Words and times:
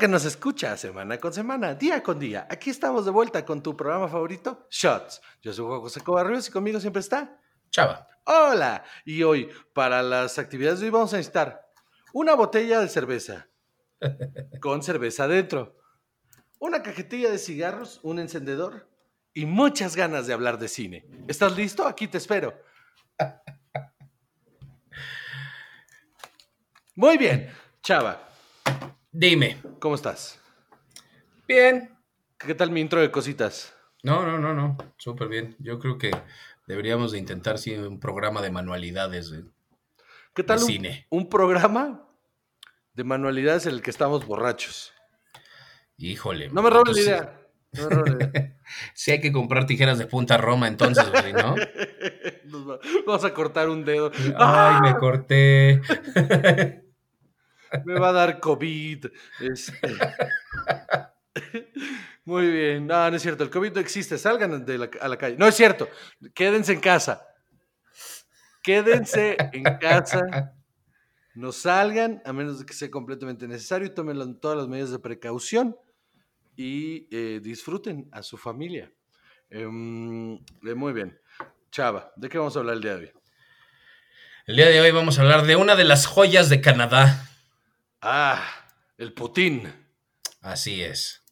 Que 0.00 0.08
nos 0.08 0.24
escucha 0.24 0.78
semana 0.78 1.18
con 1.18 1.30
semana, 1.30 1.74
día 1.74 2.02
con 2.02 2.18
día, 2.18 2.46
aquí 2.48 2.70
estamos 2.70 3.04
de 3.04 3.10
vuelta 3.10 3.44
con 3.44 3.62
tu 3.62 3.76
programa 3.76 4.08
favorito, 4.08 4.66
Shots. 4.70 5.20
Yo 5.42 5.52
soy 5.52 5.66
Juan 5.66 5.80
José 5.80 6.00
Cobarrios 6.00 6.48
y 6.48 6.50
conmigo 6.50 6.80
siempre 6.80 7.00
está 7.00 7.38
Chava. 7.68 8.08
Hola. 8.24 8.82
Y 9.04 9.22
hoy, 9.24 9.50
para 9.74 10.02
las 10.02 10.38
actividades 10.38 10.80
de 10.80 10.86
hoy, 10.86 10.90
vamos 10.90 11.12
a 11.12 11.18
necesitar 11.18 11.68
una 12.14 12.32
botella 12.32 12.80
de 12.80 12.88
cerveza 12.88 13.50
con 14.62 14.82
cerveza 14.82 15.24
adentro, 15.24 15.76
una 16.58 16.82
cajetilla 16.82 17.30
de 17.30 17.36
cigarros, 17.36 18.00
un 18.02 18.20
encendedor 18.20 18.88
y 19.34 19.44
muchas 19.44 19.96
ganas 19.96 20.26
de 20.26 20.32
hablar 20.32 20.58
de 20.58 20.68
cine. 20.68 21.06
¿Estás 21.28 21.54
listo? 21.54 21.86
Aquí 21.86 22.08
te 22.08 22.16
espero. 22.16 22.58
Muy 26.94 27.18
bien, 27.18 27.52
Chava, 27.82 28.29
Dime. 29.12 29.58
¿cómo 29.80 29.94
estás? 29.94 30.40
Bien. 31.48 31.90
¿Qué 32.38 32.54
tal 32.54 32.70
mi 32.70 32.80
intro 32.80 33.00
de 33.00 33.10
cositas? 33.10 33.74
No, 34.02 34.24
no, 34.24 34.38
no, 34.38 34.54
no. 34.54 34.76
Súper 34.96 35.28
bien. 35.28 35.56
Yo 35.58 35.78
creo 35.78 35.98
que 35.98 36.10
deberíamos 36.66 37.12
de 37.12 37.18
intentar 37.18 37.58
sí, 37.58 37.74
un 37.74 38.00
programa 38.00 38.40
de 38.40 38.50
manualidades. 38.50 39.32
¿Qué 40.34 40.42
tal 40.44 40.58
De 40.58 40.64
un, 40.64 40.70
cine. 40.70 41.06
un 41.10 41.28
programa 41.28 42.06
de 42.94 43.04
manualidades 43.04 43.66
en 43.66 43.74
el 43.74 43.82
que 43.82 43.90
estamos 43.90 44.24
borrachos? 44.26 44.92
Híjole. 45.98 46.48
No 46.50 46.62
me 46.62 46.70
robes 46.70 46.96
la 46.96 47.02
idea. 47.02 47.40
No 47.72 47.82
me 47.88 47.94
robes 47.94 48.18
la 48.18 48.28
idea. 48.28 48.56
Sí 48.94 49.10
hay 49.10 49.20
que 49.20 49.32
comprar 49.32 49.66
tijeras 49.66 49.98
de 49.98 50.06
punta 50.06 50.36
Roma 50.36 50.68
entonces, 50.68 51.10
güey, 51.10 51.32
¿no? 51.32 51.56
Nos 52.44 52.68
va- 52.70 52.78
Vamos 53.04 53.24
a 53.24 53.34
cortar 53.34 53.68
un 53.68 53.84
dedo. 53.84 54.12
Ay, 54.36 54.80
me 54.80 54.96
corté. 54.96 55.80
Me 57.84 57.98
va 57.98 58.10
a 58.10 58.12
dar 58.12 58.40
COVID. 58.40 59.06
Este. 59.40 59.88
Muy 62.24 62.50
bien. 62.50 62.86
No, 62.86 63.10
no 63.10 63.16
es 63.16 63.22
cierto. 63.22 63.44
El 63.44 63.50
COVID 63.50 63.72
no 63.72 63.80
existe. 63.80 64.18
Salgan 64.18 64.64
de 64.64 64.78
la- 64.78 64.90
a 65.00 65.08
la 65.08 65.16
calle. 65.16 65.36
No 65.38 65.46
es 65.46 65.54
cierto. 65.54 65.88
Quédense 66.34 66.72
en 66.72 66.80
casa. 66.80 67.26
Quédense 68.62 69.36
en 69.52 69.64
casa. 69.78 70.54
No 71.34 71.52
salgan 71.52 72.20
a 72.24 72.32
menos 72.32 72.58
de 72.58 72.66
que 72.66 72.74
sea 72.74 72.90
completamente 72.90 73.46
necesario 73.48 73.92
tomen 73.94 74.38
todas 74.40 74.58
las 74.58 74.68
medidas 74.68 74.90
de 74.90 74.98
precaución 74.98 75.76
y 76.56 77.08
eh, 77.10 77.40
disfruten 77.42 78.08
a 78.12 78.22
su 78.22 78.36
familia. 78.36 78.92
Em, 79.48 80.34
eh, 80.34 80.74
muy 80.74 80.92
bien. 80.92 81.18
Chava, 81.70 82.12
¿de 82.16 82.28
qué 82.28 82.36
vamos 82.36 82.54
a 82.56 82.58
hablar 82.58 82.74
el 82.76 82.82
día 82.82 82.96
de 82.96 83.04
hoy? 83.06 83.12
El 84.46 84.56
día 84.56 84.68
de 84.68 84.80
hoy 84.80 84.90
vamos 84.90 85.18
a 85.18 85.22
hablar 85.22 85.46
de 85.46 85.56
una 85.56 85.76
de 85.76 85.84
las 85.84 86.06
joyas 86.06 86.50
de 86.50 86.60
Canadá. 86.60 87.29
Ah, 88.02 88.42
el 88.96 89.12
Putin. 89.12 89.72
Así 90.40 90.82
es. 90.82 91.22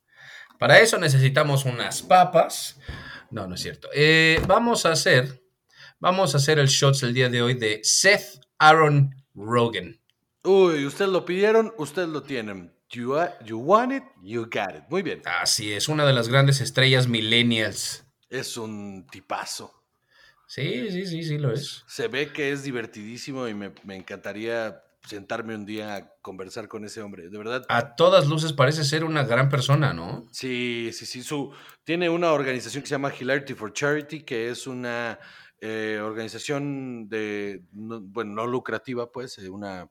Para 0.59 0.81
eso 0.81 0.99
necesitamos 0.99 1.65
unas 1.65 2.03
papas. 2.03 2.79
No, 3.31 3.47
no 3.47 3.55
es 3.55 3.63
cierto. 3.63 3.89
Eh, 3.95 4.41
vamos 4.47 4.85
a 4.85 4.93
hacer, 4.93 5.43
vamos 5.99 6.35
a 6.35 6.39
hacer 6.39 6.59
el 6.59 6.67
shots 6.67 7.03
el 7.05 7.15
día 7.15 7.29
de 7.29 7.43
hoy 7.43 7.55
de 7.55 7.81
Seth 7.83 8.41
Aaron 8.59 9.15
Rogan. 9.35 10.01
Uy, 10.43 10.85
ustedes 10.85 11.11
lo 11.11 11.25
pidieron, 11.25 11.73
ustedes 11.79 12.09
lo 12.09 12.23
tienen. 12.23 12.75
You, 12.91 13.17
you 13.45 13.59
want 13.59 13.93
it, 13.93 14.03
you 14.23 14.45
got 14.45 14.75
it. 14.75 14.83
Muy 14.89 15.03
bien. 15.03 15.23
Así 15.27 15.73
es, 15.73 15.89
una 15.89 16.07
de 16.07 16.13
las 16.13 16.29
grandes 16.29 16.61
estrellas 16.61 17.07
millennials. 17.07 18.05
Es 18.29 18.57
un 18.57 19.07
tipazo. 19.07 19.75
Sí, 20.47 20.91
sí, 20.91 21.07
sí, 21.07 21.23
sí 21.23 21.39
lo 21.39 21.53
es. 21.53 21.85
Se 21.87 22.09
ve 22.09 22.33
que 22.33 22.51
es 22.51 22.63
divertidísimo 22.63 23.47
y 23.47 23.55
me, 23.55 23.73
me 23.85 23.97
encantaría 23.97 24.83
sentarme 25.09 25.55
un 25.55 25.65
día 25.67 25.97
a 25.97 26.09
conversar 26.21 26.69
con 26.69 26.85
ese 26.85 27.01
hombre. 27.01 27.29
De 27.31 27.39
verdad. 27.39 27.65
A 27.69 27.97
todas 27.97 28.29
luces 28.29 28.53
parece 28.53 28.85
ser 28.85 29.05
una 29.05 29.25
gran 29.25 29.49
persona, 29.49 29.93
¿no? 29.95 30.27
Sí, 30.31 30.91
sí, 30.93 31.07
sí. 31.07 31.23
Su, 31.23 31.53
tiene 31.85 32.09
una 32.11 32.33
organización 32.33 32.83
que 32.83 32.89
se 32.89 32.95
llama 32.95 33.13
Hilarity 33.19 33.55
for 33.55 33.73
Charity, 33.73 34.21
que 34.23 34.51
es 34.51 34.67
una 34.67 35.19
eh, 35.61 35.99
organización 36.03 37.09
de, 37.09 37.65
no- 37.73 38.01
bueno, 38.01 38.35
no 38.35 38.47
lucrativa, 38.47 39.11
pues, 39.11 39.39
eh, 39.39 39.49
una 39.49 39.89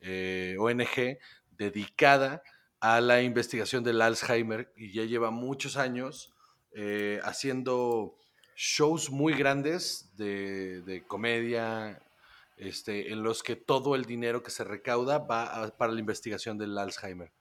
eh, 0.00 0.56
ONG 0.58 1.18
dedicada 1.56 2.42
a 2.80 3.00
la 3.00 3.20
investigación 3.22 3.84
del 3.84 4.00
Alzheimer 4.00 4.72
y 4.76 4.92
ya 4.92 5.04
lleva 5.04 5.30
muchos 5.30 5.76
años 5.76 6.32
eh, 6.72 7.20
haciendo 7.24 8.16
shows 8.56 9.10
muy 9.10 9.34
grandes 9.34 10.10
de, 10.16 10.82
de 10.82 11.02
comedia, 11.06 12.00
este, 12.60 13.12
en 13.12 13.22
los 13.22 13.42
que 13.42 13.56
todo 13.56 13.94
el 13.94 14.04
dinero 14.04 14.42
que 14.42 14.50
se 14.50 14.64
recauda 14.64 15.18
va 15.18 15.62
a- 15.64 15.76
para 15.76 15.92
la 15.92 16.00
investigación 16.00 16.58
del 16.58 16.76
Alzheimer. 16.78 17.32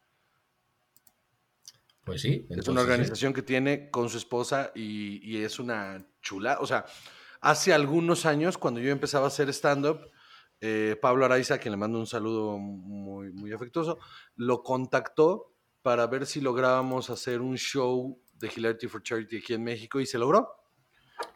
Pues 2.06 2.22
sí. 2.22 2.48
Es 2.50 2.68
una 2.68 2.82
sí. 2.82 2.88
organización 2.88 3.34
que 3.34 3.42
tiene 3.44 3.90
con 3.92 4.10
su 4.10 4.18
esposa 4.18 4.72
y, 4.74 5.20
y 5.24 5.44
es 5.44 5.60
una 5.60 6.06
chula. 6.22 6.58
O 6.60 6.66
sea, 6.66 6.86
hace 7.42 7.74
algunos 7.74 8.26
años, 8.26 8.58
cuando 8.58 8.80
yo 8.80 8.92
empezaba 8.92 9.26
a 9.26 9.28
hacer 9.28 9.50
stand-up, 9.50 10.10
eh, 10.62 10.98
Pablo 11.02 11.26
Araiza, 11.26 11.56
a 11.56 11.58
quien 11.60 11.72
le 11.72 11.78
mando 11.78 12.00
un 12.00 12.08
saludo 12.08 12.58
muy, 12.58 13.32
muy 13.32 13.54
afectuoso, 13.54 14.00
lo 14.36 14.64
contactó 14.64 15.54
para 15.82 16.08
ver 16.08 16.26
si 16.26 16.42
lográbamos 16.42 17.10
hacer 17.10 17.42
un 17.42 17.58
show 17.58 18.20
de 18.34 18.52
Hilarity 18.54 18.88
for 18.88 19.04
Charity 19.04 19.38
aquí 19.38 19.54
en 19.54 19.64
México 19.64 20.00
y 20.00 20.06
se 20.06 20.18
logró. 20.18 20.59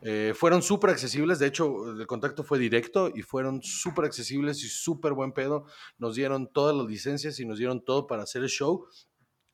Eh, 0.01 0.33
fueron 0.35 0.61
súper 0.61 0.89
accesibles, 0.91 1.39
de 1.39 1.47
hecho 1.47 1.91
el 1.91 2.07
contacto 2.07 2.43
fue 2.43 2.59
directo 2.59 3.11
y 3.13 3.21
fueron 3.21 3.61
súper 3.61 4.05
accesibles 4.05 4.63
y 4.63 4.67
súper 4.67 5.13
buen 5.13 5.31
pedo. 5.31 5.65
Nos 5.97 6.15
dieron 6.15 6.51
todas 6.51 6.75
las 6.75 6.85
licencias 6.85 7.39
y 7.39 7.45
nos 7.45 7.57
dieron 7.57 7.83
todo 7.83 8.07
para 8.07 8.23
hacer 8.23 8.43
el 8.43 8.49
show 8.49 8.87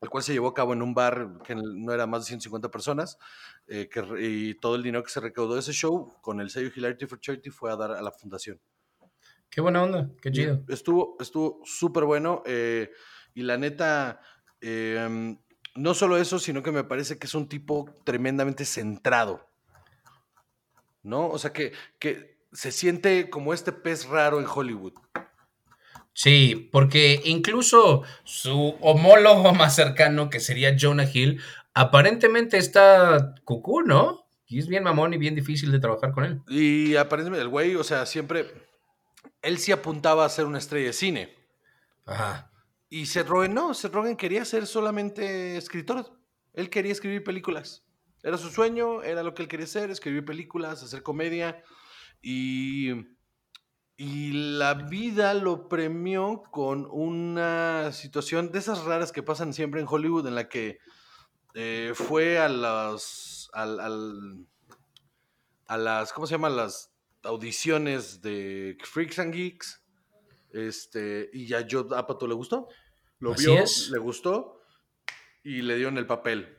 el 0.01 0.09
cual 0.09 0.23
se 0.23 0.33
llevó 0.33 0.47
a 0.47 0.53
cabo 0.53 0.73
en 0.73 0.81
un 0.81 0.93
bar 0.93 1.39
que 1.43 1.55
no 1.55 1.93
era 1.93 2.07
más 2.07 2.21
de 2.21 2.27
150 2.27 2.71
personas, 2.71 3.17
eh, 3.67 3.89
que, 3.89 4.03
y 4.19 4.55
todo 4.55 4.75
el 4.75 4.83
dinero 4.83 5.03
que 5.03 5.09
se 5.09 5.19
recaudó 5.19 5.55
de 5.55 5.59
ese 5.59 5.73
show 5.73 6.13
con 6.21 6.39
el 6.39 6.49
sello 6.49 6.71
Hilarity 6.73 7.05
for 7.05 7.19
Charity 7.19 7.49
fue 7.49 7.71
a 7.71 7.75
dar 7.75 7.91
a 7.91 8.01
la 8.01 8.11
fundación. 8.11 8.59
Qué 9.49 9.61
buena 9.61 9.83
onda, 9.83 10.09
qué 10.21 10.31
chido. 10.31 10.63
Estuvo 10.67 11.17
estuvo 11.19 11.61
súper 11.65 12.05
bueno 12.05 12.43
eh, 12.45 12.91
y 13.33 13.41
la 13.41 13.57
neta, 13.57 14.21
eh, 14.61 15.35
no 15.75 15.93
solo 15.93 16.17
eso, 16.17 16.39
sino 16.39 16.63
que 16.63 16.71
me 16.71 16.83
parece 16.83 17.17
que 17.17 17.27
es 17.27 17.33
un 17.33 17.49
tipo 17.49 17.99
tremendamente 18.05 18.63
centrado, 18.63 19.48
¿no? 21.03 21.27
O 21.27 21.37
sea, 21.37 21.53
que, 21.53 21.73
que 21.99 22.39
se 22.51 22.71
siente 22.71 23.29
como 23.29 23.53
este 23.53 23.71
pez 23.71 24.05
raro 24.05 24.39
en 24.39 24.47
Hollywood. 24.47 24.93
Sí, 26.13 26.69
porque 26.71 27.21
incluso 27.23 28.03
su 28.23 28.75
homólogo 28.81 29.53
más 29.53 29.75
cercano, 29.75 30.29
que 30.29 30.39
sería 30.39 30.75
Jonah 30.79 31.09
Hill, 31.11 31.41
aparentemente 31.73 32.57
está 32.57 33.35
cucú, 33.45 33.81
¿no? 33.81 34.25
Y 34.45 34.59
es 34.59 34.67
bien 34.67 34.83
mamón 34.83 35.13
y 35.13 35.17
bien 35.17 35.35
difícil 35.35 35.71
de 35.71 35.79
trabajar 35.79 36.11
con 36.11 36.25
él. 36.25 36.41
Y 36.47 36.95
aparentemente 36.95 37.43
el 37.43 37.49
güey, 37.49 37.75
o 37.75 37.83
sea, 37.83 38.05
siempre, 38.05 38.51
él 39.41 39.59
sí 39.59 39.71
apuntaba 39.71 40.25
a 40.25 40.29
ser 40.29 40.45
una 40.45 40.57
estrella 40.57 40.87
de 40.87 40.93
cine. 40.93 41.35
Ajá. 42.05 42.51
Y 42.89 43.05
Seth 43.05 43.27
Rogen 43.27 43.53
no, 43.53 43.73
Seth 43.75 43.93
Rogen 43.93 44.17
quería 44.17 44.43
ser 44.45 44.65
solamente 44.65 45.55
escritor. 45.55 46.19
Él 46.53 46.71
quería 46.71 46.91
escribir 46.91 47.23
películas. 47.23 47.85
Era 48.23 48.37
su 48.37 48.49
sueño, 48.49 49.01
era 49.03 49.23
lo 49.23 49.33
que 49.33 49.43
él 49.43 49.47
quería 49.47 49.65
hacer, 49.65 49.89
escribir 49.91 50.25
películas, 50.25 50.83
hacer 50.83 51.03
comedia. 51.03 51.63
Y, 52.21 52.91
y 53.95 54.31
la 54.57 54.73
vida 54.73 55.33
lo 55.33 55.69
premió 55.69 56.43
con 56.51 56.87
una 56.91 57.91
situación 57.93 58.51
de 58.51 58.59
esas 58.59 58.83
raras 58.83 59.11
que 59.11 59.23
pasan 59.23 59.53
siempre 59.53 59.79
en 59.81 59.87
Hollywood, 59.89 60.27
en 60.27 60.35
la 60.35 60.49
que 60.49 60.79
eh, 61.53 61.93
fue 61.95 62.39
a 62.39 62.49
las, 62.49 63.49
al, 63.53 63.79
al- 63.79 64.45
a 65.67 65.77
las, 65.77 66.11
¿cómo 66.13 66.27
se 66.27 66.31
llama? 66.33 66.49
Las 66.49 66.91
audiciones 67.23 68.21
de 68.21 68.77
Freaks 68.83 69.19
and 69.19 69.33
Geeks. 69.33 69.83
Este, 70.51 71.29
y 71.31 71.45
ya 71.45 71.65
Joe 71.69 71.85
Apatow 71.95 72.27
le 72.27 72.33
gustó. 72.33 72.67
Lo 73.19 73.33
Así 73.33 73.45
vio, 73.45 73.59
es. 73.59 73.89
le 73.91 73.99
gustó 73.99 74.61
y 75.43 75.61
le 75.61 75.75
dieron 75.75 75.97
el 75.97 76.07
papel. 76.07 76.57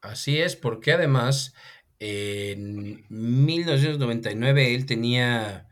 Así 0.00 0.38
es, 0.38 0.56
porque 0.56 0.92
además 0.92 1.54
en 1.98 3.04
1999 3.08 4.74
él 4.74 4.86
tenía 4.86 5.68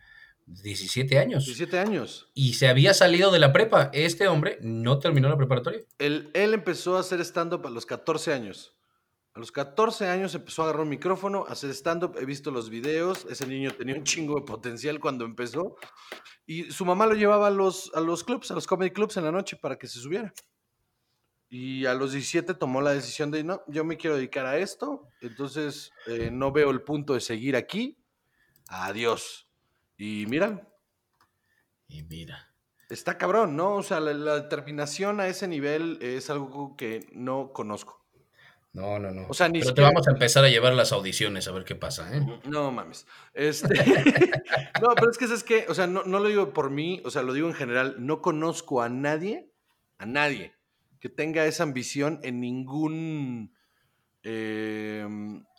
17 0.46 1.18
años 1.18 1.44
17 1.44 1.78
años. 1.78 2.30
y 2.34 2.54
se 2.54 2.68
había 2.68 2.94
salido 2.94 3.30
de 3.30 3.38
la 3.38 3.52
prepa. 3.52 3.90
Este 3.92 4.28
hombre 4.28 4.58
no 4.62 4.98
terminó 4.98 5.28
la 5.28 5.36
preparatoria. 5.36 5.80
Él, 5.98 6.30
él 6.34 6.54
empezó 6.54 6.96
a 6.96 7.00
hacer 7.00 7.20
stand-up 7.20 7.66
a 7.66 7.70
los 7.70 7.86
14 7.86 8.32
años. 8.32 8.74
A 9.34 9.40
los 9.40 9.52
14 9.52 10.08
años 10.08 10.34
empezó 10.34 10.62
a 10.62 10.64
agarrar 10.66 10.82
un 10.82 10.88
micrófono, 10.88 11.44
a 11.46 11.52
hacer 11.52 11.70
stand-up. 11.70 12.16
He 12.18 12.24
visto 12.24 12.50
los 12.50 12.70
videos. 12.70 13.26
Ese 13.30 13.46
niño 13.46 13.70
tenía 13.72 13.94
un 13.94 14.04
chingo 14.04 14.34
de 14.34 14.42
potencial 14.44 15.00
cuando 15.00 15.24
empezó. 15.24 15.76
Y 16.46 16.72
su 16.72 16.84
mamá 16.84 17.06
lo 17.06 17.14
llevaba 17.14 17.48
a 17.48 17.50
los, 17.50 17.92
a 17.94 18.00
los 18.00 18.24
clubs, 18.24 18.50
a 18.50 18.54
los 18.54 18.66
comedy 18.66 18.90
clubs 18.90 19.16
en 19.16 19.24
la 19.24 19.32
noche 19.32 19.56
para 19.56 19.78
que 19.78 19.86
se 19.86 20.00
subiera. 20.00 20.32
Y 21.50 21.86
a 21.86 21.94
los 21.94 22.12
17 22.12 22.54
tomó 22.54 22.80
la 22.82 22.92
decisión 22.92 23.30
de, 23.30 23.42
no, 23.42 23.62
yo 23.68 23.84
me 23.84 23.96
quiero 23.96 24.16
dedicar 24.16 24.44
a 24.46 24.58
esto. 24.58 25.08
Entonces 25.22 25.90
eh, 26.06 26.30
no 26.30 26.52
veo 26.52 26.70
el 26.70 26.82
punto 26.82 27.14
de 27.14 27.20
seguir 27.20 27.56
aquí. 27.56 27.98
Adiós. 28.68 29.48
Y 29.96 30.26
mira, 30.26 30.68
Y 31.88 32.02
mira. 32.02 32.52
está 32.90 33.16
cabrón, 33.16 33.56
¿no? 33.56 33.76
O 33.76 33.82
sea, 33.82 33.98
la, 34.00 34.12
la 34.12 34.34
determinación 34.40 35.20
a 35.20 35.28
ese 35.28 35.48
nivel 35.48 35.98
es 36.02 36.28
algo 36.30 36.76
que 36.76 37.06
no 37.12 37.52
conozco. 37.52 38.04
No, 38.74 38.98
no, 38.98 39.10
no. 39.10 39.26
O 39.28 39.34
sea, 39.34 39.48
ni 39.48 39.60
Pero 39.60 39.70
te 39.72 39.80
siquiera- 39.80 39.88
vamos 39.88 40.06
a 40.06 40.10
empezar 40.12 40.44
a 40.44 40.50
llevar 40.50 40.74
las 40.74 40.92
audiciones 40.92 41.48
a 41.48 41.52
ver 41.52 41.64
qué 41.64 41.74
pasa, 41.74 42.14
¿eh? 42.14 42.20
No 42.44 42.70
mames. 42.70 43.06
Este... 43.32 43.74
no, 44.82 44.90
pero 44.94 45.10
es 45.10 45.16
que 45.18 45.24
es 45.24 45.42
que, 45.42 45.64
o 45.68 45.74
sea, 45.74 45.86
no, 45.86 46.04
no 46.04 46.18
lo 46.20 46.28
digo 46.28 46.52
por 46.52 46.68
mí, 46.70 47.00
o 47.04 47.10
sea, 47.10 47.22
lo 47.22 47.32
digo 47.32 47.48
en 47.48 47.54
general. 47.54 47.96
No 47.98 48.20
conozco 48.20 48.82
a 48.82 48.90
nadie, 48.90 49.50
a 49.96 50.04
nadie, 50.06 50.52
que 51.00 51.08
tenga 51.08 51.46
esa 51.46 51.62
ambición 51.62 52.20
en 52.22 52.40
ningún 52.40 53.54
eh, 54.22 55.06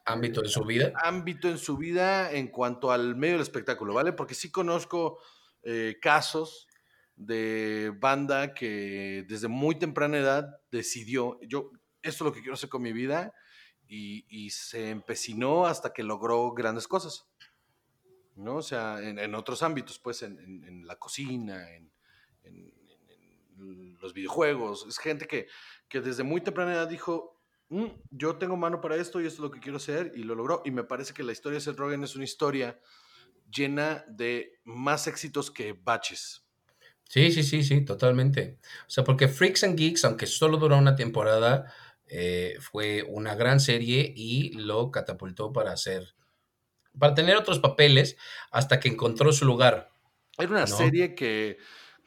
Ámbito 0.06 0.41
de 0.41 0.50
su 0.50 0.63
vida. 0.63 0.91
ámbito 1.03 1.50
en 1.50 1.57
su 1.57 1.77
vida 1.77 2.31
en 2.31 2.47
cuanto 2.47 2.91
al 2.91 3.15
medio 3.15 3.33
del 3.36 3.44
espectáculo, 3.44 3.94
¿vale? 3.94 4.12
Porque 4.13 4.33
sí 4.33 4.50
conozco 4.51 5.19
eh, 5.63 5.97
casos 6.01 6.68
de 7.15 7.94
banda 8.00 8.53
que 8.53 9.25
desde 9.27 9.47
muy 9.50 9.75
temprana 9.77 10.18
edad 10.18 10.62
decidió, 10.71 11.39
yo, 11.41 11.71
esto 12.01 12.24
es 12.24 12.27
lo 12.27 12.33
que 12.33 12.39
quiero 12.39 12.53
hacer 12.56 12.69
con 12.69 12.81
mi 12.81 12.94
vida, 12.94 13.33
y, 13.88 14.25
y 14.30 14.51
se 14.51 14.89
empecinó 14.89 15.65
hasta 15.68 15.94
que 15.94 16.03
logró 16.03 16.53
grandes 16.53 16.88
cosas, 16.88 17.27
¿no? 18.36 18.56
O 18.57 18.62
sea, 18.62 19.01
en, 19.01 19.19
en 19.19 19.36
otros 19.36 19.63
ámbitos, 19.63 20.00
pues, 20.00 20.21
en, 20.24 20.39
en- 20.39 20.63
en 20.63 20.88
la 20.88 20.97
cocina, 20.97 21.69
en, 21.75 21.91
en- 22.44 22.74
en 22.77 22.78
los 23.59 24.13
videojuegos, 24.13 24.85
es 24.88 24.97
gente 25.00 25.27
que, 25.27 25.47
que 25.89 26.01
desde 26.01 26.23
muy 26.23 26.41
temprana 26.41 26.73
edad 26.73 26.88
dijo, 26.88 27.41
"Mm, 27.69 27.88
yo 28.11 28.38
tengo 28.38 28.57
mano 28.57 28.81
para 28.81 28.95
esto 28.95 29.21
y 29.21 29.25
esto 29.27 29.35
es 29.38 29.50
lo 29.50 29.51
que 29.51 29.59
quiero 29.59 29.77
hacer, 29.77 30.11
y 30.15 30.23
lo 30.23 30.35
logró, 30.35 30.61
y 30.65 30.71
me 30.71 30.83
parece 30.83 31.13
que 31.13 31.23
la 31.23 31.31
historia 31.33 31.57
de 31.57 31.61
Seth 31.61 31.77
Rogen 31.77 32.03
es 32.03 32.15
una 32.15 32.25
historia 32.25 32.79
llena 33.51 34.06
de 34.09 34.59
más 34.65 35.07
éxitos 35.07 35.51
que 35.51 35.73
baches. 35.73 36.45
Sí, 37.06 37.31
sí, 37.31 37.44
sí, 37.44 37.63
sí, 37.63 37.81
totalmente. 37.85 38.59
O 38.88 38.89
sea, 38.89 39.03
porque 39.03 39.27
Freaks 39.27 39.63
and 39.63 39.77
Geeks, 39.77 40.05
aunque 40.05 40.27
solo 40.27 40.57
duró 40.57 40.77
una 40.77 40.95
temporada, 40.95 41.73
eh, 42.05 42.57
fue 42.62 43.03
una 43.03 43.35
gran 43.35 43.59
serie 43.59 44.13
y 44.15 44.51
lo 44.53 44.91
catapultó 44.91 45.51
para 45.51 45.71
hacer, 45.71 46.15
para 47.00 47.15
tener 47.15 47.38
otros 47.38 47.59
papeles 47.59 48.17
hasta 48.51 48.79
que 48.79 48.89
encontró 48.89 49.33
su 49.33 49.45
lugar. 49.45 49.91
Era 50.38 50.51
una 50.51 50.67
¿No? 50.67 50.67
serie 50.67 51.15
que, 51.15 51.57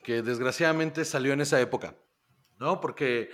que 0.02 0.22
desgraciadamente 0.22 1.04
salió 1.04 1.32
en 1.32 1.40
esa 1.40 1.60
época, 1.60 1.96
¿no? 2.58 2.80
Porque 2.80 3.30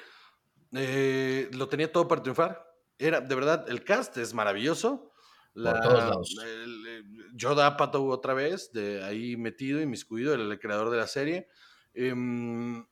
eh, 0.72 1.50
lo 1.52 1.68
tenía 1.68 1.90
todo 1.92 2.08
para 2.08 2.22
triunfar. 2.22 2.66
Era, 2.98 3.20
de 3.20 3.34
verdad, 3.34 3.68
el 3.68 3.84
cast 3.84 4.16
es 4.18 4.34
maravilloso. 4.34 5.12
La, 5.54 5.80
todos 5.80 6.04
lados. 6.04 6.36
el- 6.44 6.86
el- 6.86 7.04
Joe 7.40 7.60
Apatow 7.62 8.10
otra 8.10 8.34
vez, 8.34 8.72
de 8.72 9.02
ahí 9.04 9.36
metido, 9.36 9.80
inmiscuido, 9.80 10.34
el, 10.34 10.50
el 10.52 10.58
creador 10.60 10.90
de 10.90 10.98
la 10.98 11.06
serie. 11.06 11.48
Em, 11.94 12.86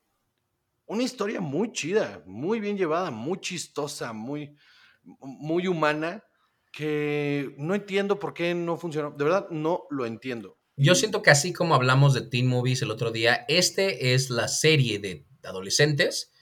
una 0.87 1.03
historia 1.03 1.41
muy 1.41 1.73
chida, 1.73 2.23
muy 2.27 2.61
bien 2.61 2.77
llevada, 2.77 3.11
muy 3.11 3.41
chistosa, 3.41 4.13
muy, 4.13 4.57
muy 5.03 5.67
humana, 5.67 6.25
que 6.73 7.55
no 7.59 7.75
entiendo 7.75 8.19
por 8.19 8.35
qué 8.35 8.55
no 8.55 8.77
funcionó. 8.77 9.11
De 9.11 9.25
verdad, 9.25 9.49
no 9.51 9.85
lo 9.91 10.07
entiendo. 10.07 10.59
Yo 10.77 10.95
siento 10.95 11.23
que 11.23 11.31
así 11.31 11.53
como 11.53 11.75
hablamos 11.75 12.13
de 12.15 12.21
teen 12.23 12.47
movies 12.47 12.83
el 12.83 12.91
otro 12.91 13.11
día, 13.11 13.45
este 13.49 14.15
es 14.15 14.29
la 14.31 14.49
serie 14.49 14.99
de 14.99 15.27
adolescentes 15.43 16.33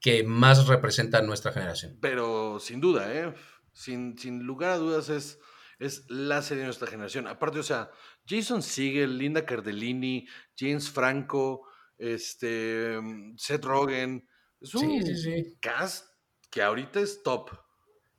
que 0.00 0.24
más 0.24 0.66
representa 0.66 1.18
a 1.18 1.22
nuestra 1.22 1.52
generación. 1.52 1.96
Pero 2.00 2.58
sin 2.60 2.80
duda, 2.80 3.14
¿eh? 3.14 3.34
Sin, 3.72 4.18
sin 4.18 4.42
lugar 4.42 4.70
a 4.70 4.76
dudas 4.78 5.08
es, 5.08 5.38
es 5.78 6.04
la 6.08 6.42
serie 6.42 6.60
de 6.62 6.66
nuestra 6.66 6.88
generación. 6.88 7.26
Aparte, 7.26 7.60
o 7.60 7.62
sea, 7.62 7.90
Jason 8.28 8.62
Segel, 8.62 9.16
Linda 9.16 9.46
Cardellini, 9.46 10.26
James 10.58 10.90
Franco, 10.90 11.66
este, 11.98 12.98
Seth 13.36 13.64
Rogen. 13.64 14.28
Es 14.60 14.74
un 14.74 15.02
Sí, 15.02 15.02
sí, 15.02 15.16
sí. 15.16 15.56
cast 15.60 16.06
que 16.50 16.62
ahorita 16.62 17.00
es 17.00 17.22
top. 17.22 17.50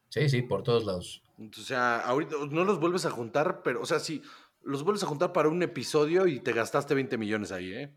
Sí, 0.09 0.29
sí, 0.29 0.41
por 0.41 0.63
todos 0.63 0.85
lados. 0.85 1.21
O 1.37 1.61
sea, 1.61 1.99
ahorita 1.99 2.35
no 2.49 2.63
los 2.63 2.79
vuelves 2.79 3.05
a 3.05 3.11
juntar, 3.11 3.61
pero, 3.63 3.81
o 3.81 3.85
sea, 3.85 3.99
sí, 3.99 4.21
los 4.63 4.83
vuelves 4.83 5.03
a 5.03 5.07
juntar 5.07 5.33
para 5.33 5.49
un 5.49 5.61
episodio 5.63 6.27
y 6.27 6.39
te 6.39 6.53
gastaste 6.53 6.93
20 6.93 7.17
millones 7.17 7.51
ahí, 7.51 7.73
¿eh? 7.73 7.93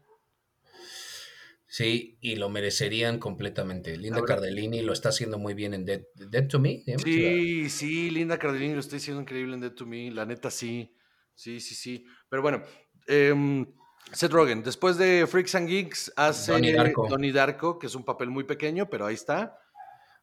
Sí, 1.69 2.17
y 2.21 2.37
lo 2.37 2.49
merecerían 2.49 3.19
completamente. 3.19 3.97
Linda 3.97 4.23
Cardellini 4.23 4.83
lo 4.83 4.93
está 4.93 5.09
haciendo 5.09 5.37
muy 5.37 5.55
bien 5.55 5.75
en 5.75 5.85
Dead, 5.85 6.03
Dead 6.15 6.47
to 6.47 6.61
Me. 6.61 6.83
Sí, 7.03 7.69
sí, 7.69 8.11
Linda 8.11 8.39
Cardellini 8.39 8.75
lo 8.75 8.81
está 8.81 8.97
diciendo 8.97 9.21
increíble 9.21 9.55
en 9.55 9.61
Dead 9.61 9.73
to 9.73 9.85
Me, 9.85 10.11
la 10.11 10.25
neta 10.25 10.51
sí, 10.51 10.97
sí, 11.35 11.61
sí, 11.61 11.75
sí. 11.75 12.07
Pero 12.29 12.43
bueno, 12.43 12.63
em, 13.09 13.67
Seth 14.12 14.31
Rogen, 14.31 14.62
después 14.62 14.97
de 14.97 15.27
Freaks 15.27 15.55
and 15.57 15.69
Geeks, 15.69 16.12
hace 16.17 16.53
Donnie 16.53 16.73
Darko. 16.73 17.09
Donnie 17.09 17.33
Darko, 17.33 17.79
que 17.79 17.89
es 17.89 17.95
un 17.97 18.05
papel 18.05 18.31
muy 18.31 18.45
pequeño, 18.45 18.89
pero 18.89 19.05
ahí 19.05 19.15
está. 19.15 19.59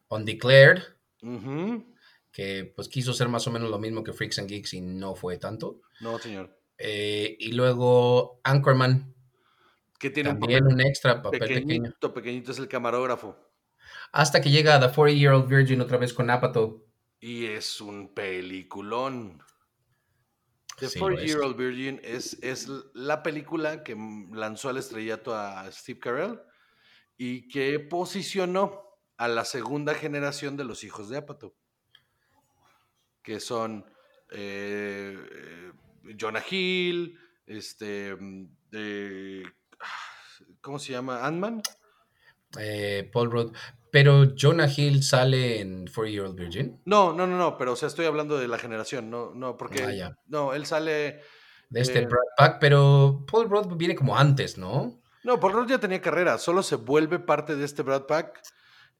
Undeclared, 0.07 0.81
Ujú. 1.21 1.92
Que 2.33 2.73
pues 2.75 2.89
quiso 2.89 3.13
ser 3.13 3.29
más 3.29 3.47
o 3.47 3.51
menos 3.51 3.69
lo 3.71 3.79
mismo 3.79 4.03
que 4.03 4.11
Freaks 4.13 4.39
and 4.39 4.49
Geeks 4.49 4.73
y 4.73 4.81
no 4.81 5.15
fue 5.15 5.37
tanto. 5.37 5.81
No, 6.01 6.19
señor. 6.19 6.59
Eh, 6.77 7.37
y 7.39 7.53
luego 7.53 8.41
Anchorman, 8.43 9.15
Que 9.99 10.09
tiene 10.09 10.31
también 10.31 10.65
un 10.65 10.73
un 10.73 10.81
extra 10.81 11.21
papel 11.21 11.39
pequeño. 11.39 11.67
pequeñito, 11.67 12.13
pequeñito, 12.13 12.51
es 12.51 12.59
el 12.59 12.67
camarógrafo. 12.67 13.37
Hasta 14.11 14.41
que 14.41 14.51
llega 14.51 14.79
The 14.79 14.93
40 14.93 15.17
Year 15.19 15.33
Old 15.33 15.47
Virgin 15.47 15.81
otra 15.81 15.97
vez 15.97 16.13
con 16.13 16.29
Apatow. 16.29 16.85
Y 17.19 17.45
es 17.45 17.79
un 17.79 18.13
peliculón. 18.13 19.41
The 20.79 20.89
Sí, 20.89 20.99
Four 20.99 21.13
lo 21.13 21.19
es. 21.19 21.25
Year 21.25 21.39
Old 21.39 21.55
Virgin 21.55 22.01
es, 22.03 22.37
es 22.41 22.67
la 22.93 23.23
película 23.23 23.83
que 23.83 23.95
lanzó 24.31 24.69
al 24.69 24.77
estrellato 24.77 25.35
a 25.35 25.71
Steve 25.71 25.99
Carell 25.99 26.41
y 27.17 27.47
que 27.47 27.79
posicionó 27.79 28.81
a 29.17 29.27
la 29.27 29.45
segunda 29.45 29.93
generación 29.93 30.57
de 30.57 30.63
los 30.65 30.83
hijos 30.83 31.09
de 31.09 31.17
Apatow, 31.19 31.55
que 33.23 33.39
son 33.39 33.85
eh, 34.31 35.15
eh, 35.17 35.71
Jonah 36.19 36.43
Hill, 36.49 37.17
este, 37.47 38.15
ah, 39.79 39.87
¿cómo 40.61 40.79
se 40.79 40.91
llama? 40.91 41.25
Ant-Man. 41.25 41.61
eh, 42.59 43.09
Paul 43.11 43.31
Rudd. 43.31 43.55
Pero 43.91 44.33
Jonah 44.35 44.67
Hill 44.75 45.03
sale 45.03 45.61
en 45.61 45.85
40 45.85 46.09
Year 46.11 46.25
Old 46.25 46.35
Virgin. 46.39 46.81
No, 46.85 47.13
no, 47.13 47.27
no, 47.27 47.37
no, 47.37 47.57
pero 47.57 47.73
o 47.73 47.75
sea, 47.75 47.87
estoy 47.87 48.05
hablando 48.07 48.39
de 48.39 48.47
la 48.47 48.57
generación, 48.57 49.09
no, 49.11 49.33
no, 49.35 49.55
porque 49.55 49.83
Ah, 49.83 49.93
ya. 49.93 50.17
no, 50.27 50.53
él 50.53 50.65
sale 50.65 51.21
De 51.69 51.81
este 51.81 51.99
Eh. 51.99 52.05
Brad 52.07 52.25
Pack, 52.37 52.57
pero 52.59 53.23
Paul 53.31 53.49
Rudd 53.49 53.75
viene 53.77 53.95
como 53.95 54.17
antes, 54.17 54.57
¿no? 54.57 54.99
No, 55.23 55.39
Paul 55.39 55.53
Rudd 55.53 55.69
ya 55.69 55.79
tenía 55.79 56.01
carrera, 56.01 56.37
solo 56.39 56.63
se 56.63 56.75
vuelve 56.75 57.19
parte 57.19 57.55
de 57.55 57.65
este 57.65 57.81
Brad 57.83 58.05
Pack 58.07 58.41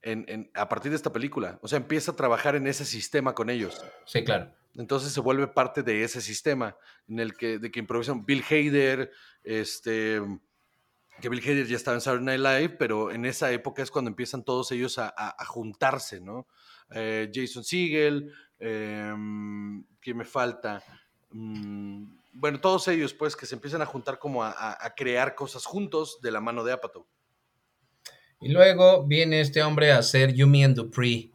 en- 0.04 0.24
en- 0.28 0.50
a 0.54 0.68
partir 0.68 0.90
de 0.90 0.96
esta 0.96 1.12
película. 1.12 1.58
O 1.62 1.68
sea, 1.68 1.78
empieza 1.78 2.12
a 2.12 2.16
trabajar 2.16 2.54
en 2.56 2.66
ese 2.66 2.84
sistema 2.84 3.34
con 3.34 3.50
ellos. 3.50 3.82
Sí, 4.06 4.22
claro. 4.24 4.50
Entonces 4.76 5.12
se 5.12 5.20
vuelve 5.20 5.46
parte 5.48 5.82
de 5.82 6.04
ese 6.04 6.20
sistema 6.20 6.76
en 7.08 7.20
el 7.20 7.36
que, 7.36 7.58
de 7.58 7.70
que 7.70 7.78
improvisan 7.80 8.24
Bill 8.26 8.44
Hader, 8.48 9.10
este, 9.44 10.20
que 11.20 11.28
Bill 11.28 11.40
Hader 11.42 11.66
ya 11.66 11.76
estaba 11.76 11.94
en 11.96 12.00
Saturday 12.00 12.38
Night 12.38 12.40
Live, 12.62 12.76
pero 12.78 13.10
en 13.10 13.24
esa 13.24 13.50
época 13.52 13.82
es 13.82 13.90
cuando 13.90 14.08
empiezan 14.10 14.42
todos 14.44 14.70
ellos 14.72 14.98
a, 14.98 15.06
a- 15.16 15.34
a 15.38 15.44
juntarse, 15.46 16.20
¿no? 16.20 16.46
Eh, 16.90 17.30
Jason 17.32 17.64
Segel, 17.64 18.32
em, 18.58 19.84
¿quién 20.00 20.16
me 20.16 20.24
falta? 20.24 20.82
Mm, 21.30 22.04
bueno, 22.32 22.60
todos 22.60 22.88
ellos, 22.88 23.14
pues, 23.14 23.36
que 23.36 23.46
se 23.46 23.54
empiezan 23.54 23.80
a 23.82 23.86
juntar 23.86 24.18
como 24.18 24.42
a- 24.42 24.76
a 24.80 24.94
crear 24.94 25.34
cosas 25.34 25.64
juntos 25.64 26.18
de 26.20 26.30
la 26.32 26.40
mano 26.40 26.64
de 26.64 26.72
Apatow. 26.72 27.06
Y 28.44 28.48
luego 28.52 29.06
viene 29.06 29.40
este 29.40 29.62
hombre 29.62 29.92
a 29.92 29.98
hacer 29.98 30.32
Yumi 30.34 30.64
and 30.64 30.76
Dupree. 30.76 31.30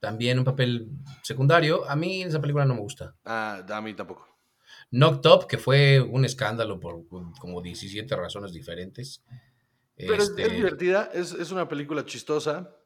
También 0.00 0.38
un 0.38 0.44
papel 0.44 0.88
secundario. 1.22 1.88
A 1.88 1.94
mí 1.96 2.22
esa 2.22 2.40
película 2.40 2.64
no 2.64 2.74
me 2.74 2.80
gusta. 2.80 3.14
Ah, 3.24 3.64
a 3.68 3.80
mí 3.80 3.94
tampoco. 3.94 4.28
Knocked 4.90 5.30
Up, 5.30 5.46
que 5.46 5.58
fue 5.58 6.00
un 6.00 6.24
escándalo 6.24 6.78
por 6.80 7.06
como 7.38 7.60
17 7.62 8.14
razones 8.16 8.52
diferentes. 8.52 9.22
Pero 9.96 10.14
es- 10.14 10.30
Este, 10.30 10.42
es 10.42 10.52
divertida, 10.52 11.10
es, 11.14 11.32
es 11.32 11.50
una 11.52 11.68
película 11.68 12.04
chistosa. 12.04 12.76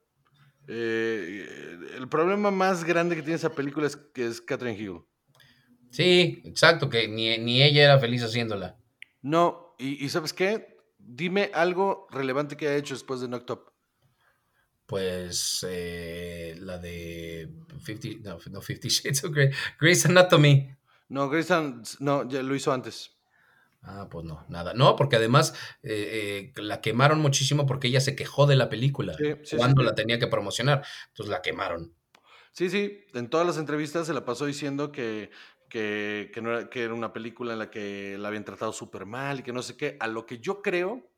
Eh, 0.67 1.47
el 1.97 2.09
problema 2.09 2.51
más 2.51 2.85
grande 2.85 3.17
que 3.17 3.23
tiene 3.23 3.37
esa 3.37 3.51
película 3.55 3.87
es 3.87 3.97
que 3.97 4.27
es 4.27 4.41
Catherine 4.41 4.79
Hill. 4.79 5.01
sí, 5.91 6.43
exacto, 6.45 6.89
que 6.91 7.09
ni, 7.09 7.39
ni 7.39 7.63
ella 7.63 7.85
era 7.85 7.99
feliz 7.99 8.23
haciéndola. 8.23 8.77
No, 9.23 9.75
y, 9.79 10.05
y 10.05 10.09
¿sabes 10.11 10.33
qué? 10.35 10.77
Dime 11.11 11.51
algo 11.55 12.07
relevante 12.11 12.57
que 12.59 12.69
haya 12.69 12.77
hecho 12.77 12.93
después 12.93 13.21
de 13.21 13.29
Knocked 13.29 13.51
Up. 13.51 13.73
Pues 14.85 15.67
eh, 15.67 16.55
la 16.61 16.77
de 16.79 17.51
50, 17.83 18.29
no, 18.29 18.39
no 18.51 18.61
50 18.63 18.89
Shades 18.89 19.25
of 19.25 19.33
Grey, 19.33 19.51
Grey's 19.81 20.05
Anatomy. 20.05 20.71
No, 21.09 21.31
Grey's 21.31 21.51
An- 21.51 21.83
no, 22.01 22.29
ya 22.29 22.43
lo 22.43 22.55
hizo 22.55 22.73
antes. 22.73 23.13
Ah, 23.83 24.09
pues 24.11 24.27
no, 24.27 24.45
nada. 24.51 24.75
No, 24.75 24.97
porque 24.97 25.17
además 25.17 25.55
eh, 25.83 26.53
eh, 26.57 26.61
la 26.63 26.83
quemaron 26.83 27.21
muchísimo 27.21 27.65
porque 27.65 27.89
ella 27.89 28.01
se 28.03 28.15
quejó 28.15 28.47
de 28.47 28.57
la 28.57 28.69
película 28.69 29.15
Sí, 29.17 29.35
sí, 29.45 29.57
cuando 29.57 29.81
sí, 29.81 29.87
la 29.87 29.95
tenía 29.95 30.19
que 30.19 30.27
promocionar. 30.27 30.85
Entonces 31.09 31.31
la 31.31 31.41
quemaron. 31.41 31.95
Sí, 32.53 32.69
sí, 32.69 33.07
en 33.15 33.31
todas 33.31 33.47
las 33.47 33.57
entrevistas 33.57 34.07
se 34.07 34.13
la 34.13 34.27
pasó 34.27 34.45
diciendo 34.45 34.93
que, 34.93 35.31
que, 35.69 36.31
que 36.33 36.41
no 36.41 36.51
era, 36.51 36.71
que 36.71 36.83
era 36.83 36.95
una 36.95 37.13
película 37.13 37.53
en 37.53 37.59
la 37.59 37.71
que 37.71 38.17
la 38.19 38.29
habían 38.29 38.45
tratado 38.45 38.73
súper 38.73 39.07
mal 39.07 39.41
y 39.41 39.43
que 39.43 39.53
no 39.53 39.63
sé 39.63 39.77
qué. 39.77 39.97
A 40.01 40.07
lo 40.07 40.27
que 40.27 40.39
yo 40.39 40.63
creo 40.63 41.09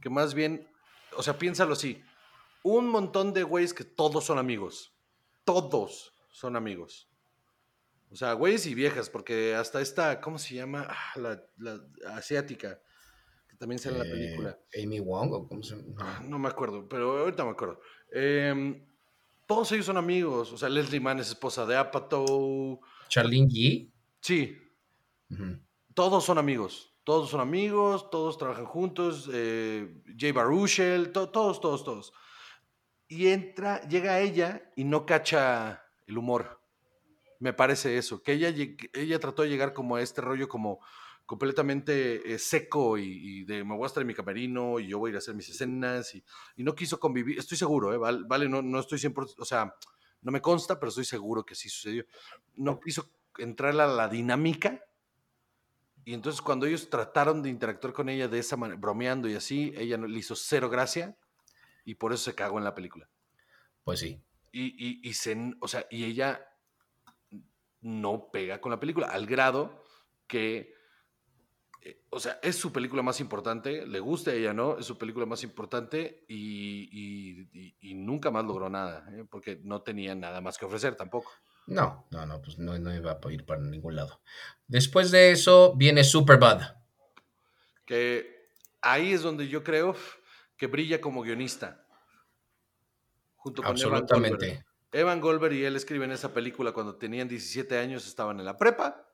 que 0.00 0.10
más 0.10 0.34
bien, 0.34 0.68
o 1.16 1.22
sea, 1.22 1.38
piénsalo 1.38 1.74
así, 1.74 2.02
un 2.62 2.88
montón 2.88 3.32
de 3.32 3.42
güeyes 3.42 3.74
que 3.74 3.84
todos 3.84 4.24
son 4.24 4.38
amigos, 4.38 4.92
todos 5.44 6.12
son 6.32 6.56
amigos. 6.56 7.08
O 8.10 8.16
sea, 8.16 8.32
güeyes 8.32 8.66
y 8.66 8.74
viejas, 8.74 9.08
porque 9.08 9.54
hasta 9.54 9.80
esta, 9.80 10.20
¿cómo 10.20 10.38
se 10.38 10.56
llama? 10.56 10.86
Ah, 10.88 11.12
la, 11.16 11.44
la 11.58 11.80
asiática, 12.16 12.80
que 13.48 13.56
también 13.56 13.78
sale 13.78 13.98
en 13.98 14.02
la 14.02 14.10
película. 14.10 14.58
Eh, 14.72 14.82
Amy 14.84 14.98
Wong 14.98 15.32
o 15.32 15.48
cómo 15.48 15.62
se 15.62 15.76
llama. 15.76 16.20
No 16.24 16.38
me 16.38 16.48
acuerdo, 16.48 16.88
pero 16.88 17.18
ahorita 17.18 17.44
me 17.44 17.50
acuerdo. 17.50 17.80
Em, 18.10 18.84
todos 19.46 19.70
ellos 19.72 19.86
son 19.86 19.96
amigos. 19.96 20.52
O 20.52 20.58
sea, 20.58 20.68
Leslie 20.68 21.00
Mann 21.00 21.20
es 21.20 21.28
esposa 21.28 21.64
de 21.66 21.76
Apatow. 21.76 22.80
Charlene 23.08 23.48
Yi. 23.48 23.89
Sí. 24.20 24.58
Todos 25.94 26.24
son 26.24 26.38
amigos. 26.38 26.94
Todos 27.04 27.30
son 27.30 27.40
amigos, 27.40 28.10
todos 28.10 28.38
trabajan 28.38 28.66
juntos. 28.66 29.28
Eh, 29.32 30.02
Jay 30.16 30.32
Baruchel, 30.32 31.12
todos, 31.12 31.60
todos, 31.60 31.84
todos. 31.84 32.12
Y 33.08 33.28
entra, 33.28 33.80
llega 33.88 34.20
ella 34.20 34.70
y 34.76 34.84
no 34.84 35.06
cacha 35.06 35.84
el 36.06 36.18
humor 36.18 36.60
me 37.40 37.54
parece 37.54 37.96
eso, 37.96 38.22
que 38.22 38.34
ella, 38.34 38.54
ella 38.92 39.18
trató 39.18 39.42
de 39.42 39.48
llegar 39.48 39.72
como 39.72 39.96
a 39.96 40.02
este 40.02 40.20
rollo 40.20 40.46
como 40.46 40.78
completamente 41.24 42.34
eh, 42.34 42.38
seco 42.38 42.98
y, 42.98 43.44
de 43.44 43.64
me 43.64 43.74
voy 43.76 43.84
a 43.84 43.86
estar 43.86 44.02
en 44.02 44.06
mi 44.06 44.14
camerino 44.14 44.78
y 44.78 44.88
yo 44.88 44.98
voy 44.98 45.08
a 45.08 45.12
ir 45.12 45.14
a 45.16 45.18
hacer 45.18 45.34
mis 45.34 45.48
escenas 45.48 46.14
y, 46.14 46.22
no 46.58 46.74
quiso 46.74 47.00
convivir, 47.00 47.38
estoy 47.38 47.56
seguro, 47.56 47.94
¿eh? 47.94 48.24
vale, 48.26 48.48
no, 48.48 48.60
no 48.60 48.78
estoy 48.78 48.98
100%, 48.98 49.36
o 49.38 49.44
sea, 49.44 49.74
no 50.20 50.30
me 50.30 50.42
consta, 50.42 50.78
pero 50.78 50.90
estoy 50.90 51.06
seguro 51.06 51.46
que 51.46 51.54
sí 51.54 51.70
sucedió. 51.70 52.04
No 52.56 52.78
quiso 52.78 53.08
entrar 53.40 53.78
a 53.80 53.86
la 53.86 54.08
dinámica 54.08 54.84
y 56.04 56.14
entonces 56.14 56.40
cuando 56.40 56.66
ellos 56.66 56.88
trataron 56.90 57.42
de 57.42 57.50
interactuar 57.50 57.92
con 57.92 58.08
ella 58.08 58.28
de 58.28 58.38
esa 58.38 58.56
manera, 58.56 58.80
bromeando 58.80 59.28
y 59.28 59.34
así, 59.34 59.72
ella 59.76 59.96
le 59.98 60.18
hizo 60.18 60.34
cero 60.34 60.70
gracia 60.70 61.16
y 61.84 61.94
por 61.94 62.12
eso 62.12 62.24
se 62.24 62.34
cagó 62.34 62.58
en 62.58 62.64
la 62.64 62.74
película. 62.74 63.08
Pues 63.84 64.00
sí. 64.00 64.22
Y, 64.52 64.64
y, 64.64 65.08
y 65.08 65.14
se, 65.14 65.54
o 65.60 65.68
sea, 65.68 65.86
y 65.90 66.04
ella 66.04 66.46
no 67.82 68.30
pega 68.30 68.60
con 68.60 68.70
la 68.70 68.80
película, 68.80 69.08
al 69.08 69.26
grado 69.26 69.84
que, 70.26 70.74
eh, 71.82 72.02
o 72.10 72.20
sea, 72.20 72.38
es 72.42 72.56
su 72.56 72.72
película 72.72 73.02
más 73.02 73.20
importante, 73.20 73.86
le 73.86 74.00
gusta 74.00 74.30
a 74.30 74.34
ella, 74.34 74.52
¿no? 74.52 74.78
Es 74.78 74.86
su 74.86 74.98
película 74.98 75.26
más 75.26 75.42
importante 75.42 76.24
y, 76.28 77.48
nunca 77.94 78.30
más 78.30 78.44
logró 78.44 78.68
nada, 78.68 79.06
¿eh? 79.12 79.24
porque 79.30 79.60
no 79.62 79.82
tenía 79.82 80.14
nada 80.14 80.40
más 80.40 80.58
que 80.58 80.64
ofrecer 80.64 80.96
tampoco. 80.96 81.30
No, 81.66 82.06
no, 82.10 82.26
no, 82.26 82.42
pues 82.42 82.58
no, 82.58 82.78
no 82.78 82.94
iba 82.94 83.12
a 83.22 83.32
ir 83.32 83.46
para 83.46 83.60
ningún 83.60 83.96
lado. 83.96 84.20
Después 84.66 85.10
de 85.10 85.30
eso 85.30 85.74
viene 85.76 86.04
Superbad. 86.04 86.76
Que 87.84 88.48
ahí 88.80 89.12
es 89.12 89.22
donde 89.22 89.48
yo 89.48 89.62
creo 89.62 89.94
que 90.56 90.66
brilla 90.66 91.00
como 91.00 91.22
guionista. 91.22 91.86
Junto 93.36 93.62
con 93.62 93.70
Absolutamente. 93.72 94.64
Evan 94.92 95.20
Goldberg 95.20 95.54
y 95.54 95.64
él 95.64 95.76
escriben 95.76 96.10
esa 96.10 96.34
película 96.34 96.72
cuando 96.72 96.96
tenían 96.96 97.28
17 97.28 97.78
años, 97.78 98.06
estaban 98.06 98.38
en 98.40 98.44
la 98.44 98.58
prepa. 98.58 99.06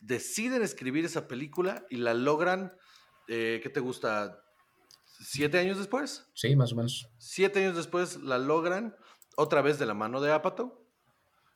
deciden 0.00 0.62
escribir 0.62 1.04
esa 1.04 1.28
película 1.28 1.86
y 1.90 1.96
la 1.96 2.14
logran, 2.14 2.76
eh, 3.28 3.60
¿qué 3.62 3.70
te 3.70 3.80
gusta? 3.80 4.42
¿Siete 5.22 5.58
años 5.58 5.78
después? 5.78 6.26
Sí, 6.34 6.56
más 6.56 6.72
o 6.72 6.76
menos. 6.76 7.08
Siete 7.18 7.60
años 7.60 7.76
después 7.76 8.16
la 8.22 8.38
logran, 8.38 8.96
otra 9.40 9.62
vez 9.62 9.78
de 9.78 9.86
la 9.86 9.94
mano 9.94 10.20
de 10.20 10.32
Apato, 10.32 10.84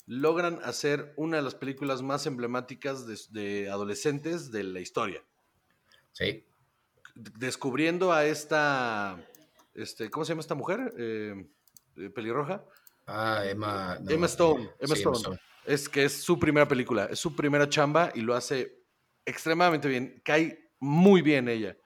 logran 0.07 0.59
hacer 0.65 1.13
una 1.17 1.37
de 1.37 1.43
las 1.43 1.55
películas 1.55 2.03
más 2.03 2.27
emblemáticas 2.27 3.07
de, 3.33 3.69
adolescentes 3.71 4.51
de 4.51 4.65
la 4.65 4.81
historia. 4.81 5.23
Sí. 6.13 6.45
Descubriendo 7.15 8.13
a 8.13 8.25
esta, 8.25 9.23
este, 9.75 10.11
¿cómo 10.11 10.25
se 10.25 10.31
llama 10.33 10.41
esta 10.41 10.55
mujer? 10.55 10.95
Eh, 10.99 11.47
eh, 11.97 12.11
pelirroja. 12.11 12.65
Ah, 13.07 13.43
Emma. 13.45 13.99
Emma 14.09 14.27
Stone. 14.27 14.71
Emma, 14.79 14.95
Stone. 14.95 15.39
Es 15.67 15.89
que 15.89 16.05
es 16.05 16.23
su 16.23 16.39
primera 16.39 16.67
película, 16.67 17.05
es 17.07 17.19
su 17.19 17.37
primera 17.37 17.69
chamba 17.69 18.11
y 18.15 18.21
lo 18.21 18.35
hace 18.35 18.83
extremadamente 19.27 19.89
bien. 19.89 20.23
Cae 20.25 20.71
muy 20.81 21.21
bien 21.21 21.49
ella. 21.49 21.77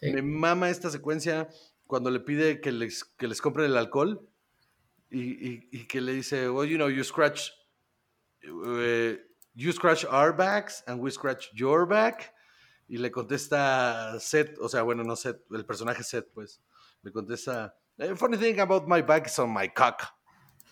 Me 0.00 0.22
mama 0.22 0.70
esta 0.70 0.90
secuencia 0.90 1.48
cuando 1.86 2.10
le 2.10 2.20
pide 2.20 2.60
que 2.60 2.72
les, 2.72 3.04
que 3.04 3.28
les 3.28 3.40
compren 3.40 3.66
el 3.66 3.76
alcohol 3.76 4.28
y, 5.16 5.86
que 5.86 6.00
le 6.00 6.12
dice, 6.12 6.50
well, 6.50 6.68
you 6.68 6.76
know, 6.76 6.88
you 6.88 7.02
scratch, 7.04 7.50
eh, 8.42 9.16
you 9.54 9.72
scratch 9.72 10.04
our 10.04 10.32
backs 10.32 10.82
and 10.86 11.00
we 11.00 11.10
scratch 11.10 11.48
your 11.54 11.86
back. 11.86 12.32
Y 12.88 12.98
le 12.98 13.10
contesta 13.10 14.18
Seth, 14.20 14.58
o 14.60 14.68
sea, 14.68 14.82
bueno, 14.82 15.02
no 15.02 15.16
Seth, 15.16 15.40
el 15.50 15.64
personaje 15.64 16.04
Seth, 16.04 16.32
pues, 16.32 16.60
le 17.02 17.10
contesta, 17.10 17.74
The 17.98 18.14
funny 18.14 18.36
thing 18.36 18.60
about 18.60 18.86
my 18.86 19.00
back 19.00 19.26
is 19.26 19.38
on 19.38 19.52
my 19.52 19.68
cock. 19.68 20.02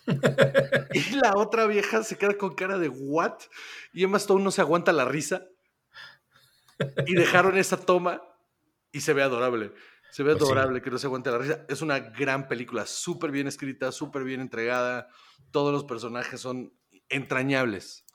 y 0.93 1.15
la 1.15 1.33
otra 1.35 1.65
vieja 1.65 2.03
se 2.03 2.17
queda 2.17 2.37
con 2.37 2.53
cara 2.53 2.77
de 2.77 2.89
what? 2.89 3.39
Y 3.93 4.03
Emma 4.03 4.17
Stone 4.17 4.43
no 4.43 4.51
se 4.51 4.61
aguanta 4.61 4.93
la 4.93 5.05
risa. 5.05 5.47
Y 7.07 7.15
dejaron 7.15 7.57
esa 7.57 7.77
toma 7.77 8.21
y 8.91 9.01
se 9.01 9.13
ve 9.13 9.23
adorable. 9.23 9.73
Se 10.11 10.23
ve 10.23 10.33
pues 10.35 10.43
adorable 10.43 10.81
que 10.81 10.89
no 10.89 10.97
se 10.97 11.07
aguante 11.07 11.31
la 11.31 11.37
risa. 11.37 11.65
Es 11.67 11.81
una 11.81 11.99
gran 11.99 12.47
película, 12.47 12.85
súper 12.85 13.31
bien 13.31 13.47
escrita, 13.47 13.91
súper 13.91 14.23
bien 14.23 14.41
entregada. 14.41 15.09
Todos 15.51 15.73
los 15.73 15.83
personajes 15.83 16.39
son 16.39 16.73
entrañables. 17.09 18.05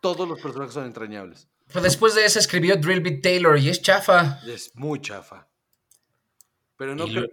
Todos 0.00 0.28
los 0.28 0.40
personajes 0.40 0.74
son 0.74 0.84
entrañables. 0.84 1.48
Pero 1.68 1.82
después 1.82 2.14
de 2.14 2.24
eso 2.24 2.38
escribió 2.38 2.76
Drill 2.76 3.00
Beat 3.00 3.22
Taylor 3.22 3.58
y 3.58 3.68
es 3.68 3.82
chafa. 3.82 4.40
Es 4.46 4.74
muy 4.76 5.00
chafa. 5.00 5.48
Pero 6.76 6.94
no 6.94 7.06
creo 7.06 7.26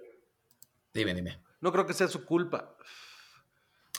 Dime, 0.94 1.14
dime. 1.14 1.42
No 1.62 1.72
creo 1.72 1.86
que 1.86 1.94
sea 1.94 2.08
su 2.08 2.26
culpa. 2.26 2.76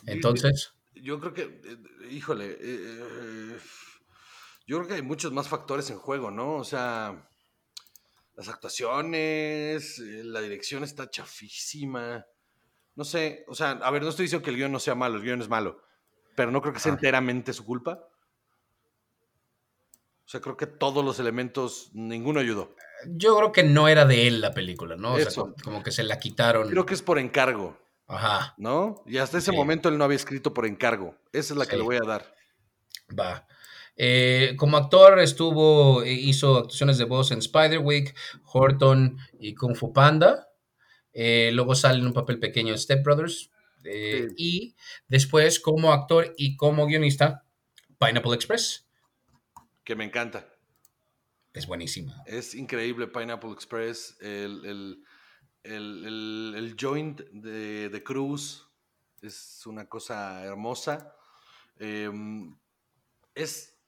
Entonces. 0.07 0.73
Yo 0.95 1.19
creo 1.21 1.33
que, 1.33 1.43
eh, 1.43 2.09
híjole, 2.11 2.57
eh, 2.61 3.59
yo 4.67 4.79
creo 4.79 4.89
que 4.89 4.95
hay 4.95 5.03
muchos 5.03 5.33
más 5.33 5.49
factores 5.49 5.89
en 5.91 5.99
juego, 5.99 6.31
¿no? 6.31 6.57
O 6.57 6.65
sea, 6.65 7.29
las 8.35 8.49
actuaciones, 8.49 9.99
eh, 9.99 10.23
la 10.25 10.41
dirección 10.41 10.85
está 10.85 11.11
chafísima. 11.11 12.27
No 12.95 13.05
sé, 13.05 13.45
o 13.49 13.55
sea, 13.55 13.71
a 13.71 13.91
ver, 13.91 14.03
no 14.03 14.09
estoy 14.09 14.25
diciendo 14.25 14.45
que 14.45 14.51
el 14.51 14.57
guion 14.57 14.73
no 14.73 14.79
sea 14.79 14.95
malo, 14.95 15.17
el 15.17 15.23
guion 15.23 15.41
es 15.41 15.49
malo, 15.49 15.83
pero 16.37 16.51
no 16.51 16.61
creo 16.61 16.75
que 16.75 16.81
sea 16.81 16.93
enteramente 16.93 17.53
su 17.53 17.65
culpa. 17.65 18.09
O 20.25 20.29
sea, 20.29 20.41
creo 20.41 20.57
que 20.57 20.67
todos 20.67 21.05
los 21.05 21.19
elementos, 21.19 21.91
ninguno 21.93 22.41
ayudó. 22.41 22.75
Yo 23.07 23.37
creo 23.37 23.53
que 23.53 23.65
no 23.65 23.89
era 23.89 24.05
de 24.05 24.27
él 24.29 24.41
la 24.41 24.53
película, 24.53 24.97
¿no? 24.97 25.15
O 25.15 25.19
sea, 25.19 25.45
como, 25.63 25.83
que 25.83 25.91
se 25.91 26.03
la 26.05 26.19
quitaron. 26.19 26.71
Creo 26.71 26.87
que 26.87 26.95
es 26.95 27.03
por 27.03 27.19
encargo. 27.19 27.79
Ajá. 28.07 28.55
¿No? 28.57 29.03
Y 29.07 29.19
hasta 29.19 29.39
ese 29.39 29.53
momento 29.53 29.89
él 29.89 29.99
no 29.99 30.05
había 30.05 30.17
escrito 30.17 30.55
por 30.55 30.67
encargo. 30.67 31.17
Esa 31.33 31.55
es 31.55 31.59
la 31.59 31.67
que 31.67 31.77
le 31.77 31.83
voy 31.83 31.97
a 31.97 32.07
dar. 32.07 32.35
Va. 33.19 33.47
Eh, 33.97 34.55
como 34.57 34.77
actor 34.77 35.19
estuvo, 35.21 36.03
eh, 36.03 36.13
hizo 36.13 36.59
actuaciones 36.59 36.99
de 36.99 37.05
voz 37.05 37.31
en 37.31 37.43
Spiderwick, 37.43 38.17
Horton 38.45 39.19
y 39.39 39.55
Kung 39.55 39.77
Fu 39.77 39.93
Panda. 39.93 40.49
Eh, 41.13 41.51
luego 41.53 41.75
sale 41.75 41.99
en 41.99 42.07
un 42.07 42.13
papel 42.13 42.39
pequeño 42.39 42.73
en 42.73 42.79
Step 42.79 43.03
Brothers. 43.05 43.51
Y 44.37 44.77
después, 45.09 45.59
como 45.59 45.93
actor 45.93 46.33
y 46.37 46.57
como 46.57 46.87
guionista, 46.87 47.45
Pineapple 47.99 48.35
Express. 48.35 48.87
Que 49.83 49.97
me 49.97 50.05
encanta. 50.05 50.49
Es 51.53 51.67
buenísima. 51.67 52.23
Es 52.27 52.55
increíble 52.55 53.09
Pineapple 53.09 53.51
Express, 53.51 54.17
el, 54.21 55.05
joint 56.81 57.21
de, 57.33 57.89
de, 57.89 58.03
Cruz 58.03 58.69
es 59.23 59.67
una 59.67 59.89
cosa 59.89 60.45
hermosa. 60.45 61.15
Em, 61.79 62.57
es, 63.35 63.79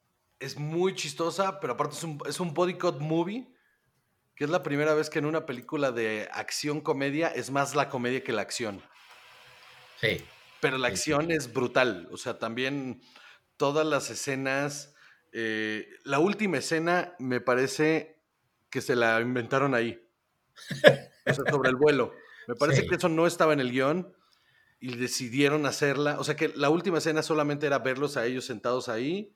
es 0.45 0.57
muy 0.57 0.95
chistosa, 0.95 1.61
pero 1.61 1.75
aparte 1.75 1.97
es 1.97 2.05
un, 2.05 2.19
es 2.27 2.41
un 2.41 2.55
body 2.55 2.75
cut 2.75 3.01
movie, 3.01 3.49
que 4.37 4.45
es 4.45 4.51
la 4.51 4.63
primera 4.63 4.95
vez 4.95 5.11
que 5.11 5.19
en 5.19 5.27
una 5.27 5.47
película 5.47 5.93
de 5.93 6.29
acción 6.33 6.81
comedia 6.81 7.29
es 7.29 7.51
más 7.51 7.75
la 7.75 7.89
comedia 7.89 8.23
que 8.23 8.33
la 8.33 8.43
acción. 8.43 8.83
Sí. 10.01 10.25
Pero 10.61 10.79
la 10.79 10.89
acción 10.89 11.31
es 11.31 11.53
brutal, 11.53 12.09
o 12.11 12.17
sea, 12.17 12.39
también 12.39 13.03
todas 13.57 13.87
las 13.87 14.11
escenas 14.11 14.95
eh, 15.37 15.89
la 16.05 16.21
última 16.21 16.59
escena 16.59 17.17
me 17.19 17.41
parece 17.41 18.23
que 18.71 18.81
se 18.81 18.95
la 18.95 19.21
inventaron 19.21 19.75
ahí. 19.75 20.01
sobre 21.51 21.71
el 21.71 21.77
vuelo. 21.77 22.15
Me 22.47 22.55
parece 22.55 22.87
que 22.87 22.95
eso 22.95 23.09
no 23.09 23.27
estaba 23.27 23.53
en 23.53 23.59
el 23.59 23.73
guion 23.73 24.15
y 24.79 24.97
decidieron 24.97 25.67
hacerla. 25.67 26.21
O 26.21 26.25
sea 26.25 26.37
que 26.37 26.53
la 26.55 26.71
última 26.71 26.99
escena 26.99 27.23
solamente 27.23 27.67
era 27.67 27.81
verlos 27.81 28.17
a 28.17 28.27
ellos 28.27 28.45
sentados 28.45 28.89
ahí 28.89 29.35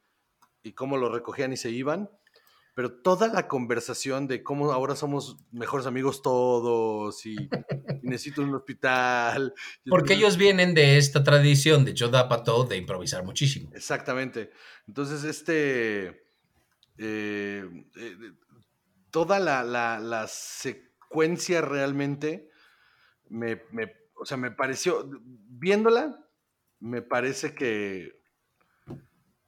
y 0.63 0.73
cómo 0.73 0.97
lo 0.97 1.09
recogían 1.09 1.53
y 1.53 1.57
se 1.57 1.71
iban 1.71 2.11
pero 2.79 2.93
toda 2.93 3.27
la 3.27 3.49
conversación 3.49 4.29
de 4.29 4.45
cómo 4.45 4.71
ahora 4.71 4.95
somos 4.95 5.37
mejores 5.51 5.85
amigos 5.89 6.23
todos 6.23 7.27
y, 7.27 7.35
necesito 8.03 8.41
un 8.41 8.55
hospital. 8.55 9.53
Porque 9.85 10.15
ellos 10.15 10.37
vienen 10.37 10.75
de 10.75 10.97
esta 10.97 11.25
tradición 11.25 11.85
de 11.85 11.97
Joe 11.99 12.09
Dapato 12.09 12.63
de 12.63 12.77
improvisar 12.77 13.25
muchísimo. 13.25 13.69
Exactamente. 13.75 14.53
Entonces, 14.87 15.25
este. 15.25 16.23
Eh, 16.99 17.65
eh, 17.97 18.17
toda 19.11 19.41
la, 19.41 20.27
secuencia 20.29 21.61
realmente 21.61 22.49
me, 23.29 23.61
me, 23.73 23.93
o 24.15 24.25
sea, 24.25 24.37
me 24.37 24.53
pareció, 24.53 25.05
viéndola, 25.25 26.25
me 26.79 27.03
parece 27.03 27.57
que, 27.57 28.21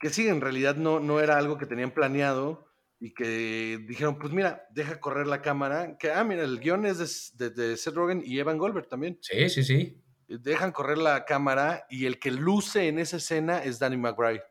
que 0.00 0.08
sí, 0.08 0.26
en 0.26 0.40
realidad 0.40 0.76
no, 0.76 0.98
no 0.98 1.20
era 1.20 1.36
algo 1.36 1.58
que 1.58 1.66
tenían 1.66 1.90
planeado 1.92 2.66
y 2.98 3.12
que 3.12 3.78
dijeron, 3.86 4.18
pues 4.18 4.32
mira, 4.32 4.66
deja 4.70 4.98
correr 4.98 5.26
la 5.26 5.42
cámara, 5.42 5.96
que, 5.98 6.10
ah, 6.10 6.24
mira, 6.24 6.42
el 6.42 6.58
guion 6.58 6.86
es 6.86 7.36
de, 7.36 7.50
de, 7.50 7.76
Seth 7.76 7.94
Rogen 7.94 8.22
y 8.24 8.38
Evan 8.38 8.58
Goldberg 8.58 8.88
también. 8.88 9.18
Sí, 9.20 9.48
sí, 9.50 9.62
sí. 9.62 10.02
Dejan 10.26 10.72
correr 10.72 10.98
la 10.98 11.24
cámara 11.24 11.86
y 11.90 12.06
el 12.06 12.18
que 12.18 12.30
luce 12.30 12.88
en 12.88 12.98
esa 12.98 13.18
escena 13.18 13.62
es 13.62 13.78
Danny 13.78 13.96
McBride. 13.96 14.42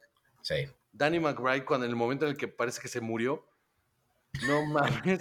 Sí. 0.41 0.67
Danny 0.91 1.19
McBride, 1.19 1.65
cuando 1.65 1.85
en 1.85 1.91
el 1.91 1.95
momento 1.95 2.25
en 2.25 2.31
el 2.31 2.37
que 2.37 2.47
parece 2.47 2.81
que 2.81 2.87
se 2.87 3.01
murió, 3.01 3.47
no 4.47 4.65
mames. 4.67 5.19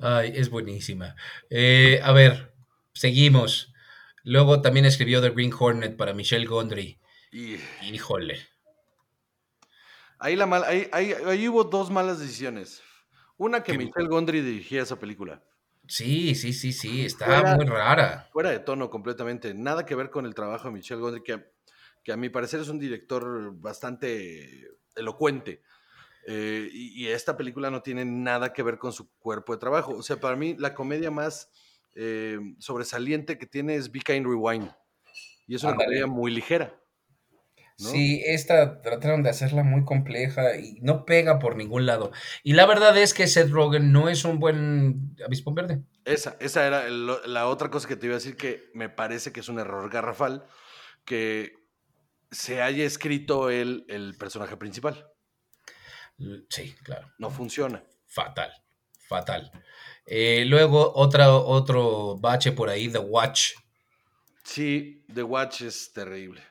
Ay, 0.00 0.32
es 0.34 0.50
buenísima. 0.50 1.14
Eh, 1.48 2.00
a 2.02 2.12
ver, 2.12 2.54
seguimos. 2.92 3.72
Luego 4.24 4.62
también 4.62 4.86
escribió 4.86 5.20
The 5.20 5.30
Green 5.30 5.52
Hornet 5.56 5.96
para 5.96 6.14
Michelle 6.14 6.46
Gondry. 6.46 6.98
Y... 7.34 7.58
Híjole. 7.82 8.38
Ahí, 10.20 10.36
la 10.36 10.46
mal, 10.46 10.62
ahí, 10.62 10.88
ahí, 10.92 11.48
hubo 11.48 11.64
dos 11.64 11.90
malas 11.90 12.20
decisiones. 12.20 12.80
Una 13.36 13.64
que 13.64 13.76
Michelle 13.76 14.06
Gondry 14.06 14.40
dirigía 14.40 14.82
esa 14.82 15.00
película. 15.00 15.42
Sí, 15.88 16.36
sí, 16.36 16.52
sí, 16.52 16.72
sí, 16.72 17.04
está 17.04 17.56
muy 17.56 17.64
rara. 17.64 18.28
Fuera 18.32 18.50
de 18.50 18.60
tono 18.60 18.88
completamente. 18.88 19.52
Nada 19.52 19.84
que 19.84 19.96
ver 19.96 20.10
con 20.10 20.26
el 20.26 20.34
trabajo 20.34 20.68
de 20.68 20.74
Michelle 20.74 21.00
Gondry, 21.00 21.24
que, 21.24 21.44
que 22.04 22.12
a 22.12 22.16
mi 22.16 22.28
parecer 22.28 22.60
es 22.60 22.68
un 22.68 22.78
director 22.78 23.52
bastante 23.56 24.68
elocuente. 24.94 25.60
Eh, 26.28 26.68
y, 26.72 27.08
esta 27.08 27.36
película 27.36 27.68
no 27.68 27.82
tiene 27.82 28.04
nada 28.04 28.52
que 28.52 28.62
ver 28.62 28.78
con 28.78 28.92
su 28.92 29.10
cuerpo 29.18 29.52
de 29.52 29.58
trabajo. 29.58 29.96
O 29.96 30.02
sea, 30.04 30.20
para 30.20 30.36
mí 30.36 30.54
la 30.56 30.72
comedia 30.72 31.10
más 31.10 31.50
eh, 31.96 32.38
sobresaliente 32.60 33.38
que 33.38 33.46
tiene 33.46 33.74
es 33.74 33.90
Be 33.90 33.98
Kind 33.98 34.24
Rewind. 34.24 34.70
Y 35.48 35.56
es 35.56 35.64
una 35.64 35.74
comedia 35.74 36.06
muy 36.06 36.32
ligera. 36.32 36.80
Sí, 37.76 38.22
esta 38.24 38.82
trataron 38.82 39.24
de 39.24 39.30
hacerla 39.30 39.64
muy 39.64 39.84
compleja 39.84 40.56
y 40.56 40.78
no 40.80 41.04
pega 41.04 41.40
por 41.40 41.56
ningún 41.56 41.86
lado. 41.86 42.12
Y 42.44 42.52
la 42.52 42.66
verdad 42.66 42.96
es 42.96 43.14
que 43.14 43.26
Seth 43.26 43.50
Rogen 43.50 43.90
no 43.90 44.08
es 44.08 44.24
un 44.24 44.38
buen 44.38 45.16
avispón 45.24 45.56
verde. 45.56 45.82
Esa, 46.04 46.36
esa 46.38 46.66
era 46.66 46.88
la 46.88 47.48
otra 47.48 47.70
cosa 47.70 47.88
que 47.88 47.96
te 47.96 48.06
iba 48.06 48.14
a 48.14 48.18
decir 48.18 48.36
que 48.36 48.70
me 48.74 48.88
parece 48.88 49.32
que 49.32 49.40
es 49.40 49.48
un 49.48 49.58
error 49.58 49.90
garrafal 49.90 50.46
que 51.04 51.52
se 52.30 52.62
haya 52.62 52.84
escrito 52.84 53.50
él 53.50 53.84
el 53.88 54.16
personaje 54.16 54.56
principal. 54.56 55.08
Sí, 56.48 56.74
claro. 56.84 57.10
No 57.18 57.30
funciona. 57.30 57.84
Fatal, 58.06 58.52
fatal. 59.08 59.50
Eh, 60.06 60.44
luego 60.46 60.92
otra, 60.94 61.34
otro 61.34 62.18
bache 62.18 62.52
por 62.52 62.68
ahí, 62.68 62.88
The 62.88 62.98
Watch. 62.98 63.54
Sí, 64.44 65.04
The 65.12 65.22
Watch 65.22 65.62
es 65.62 65.92
terrible. 65.92 66.42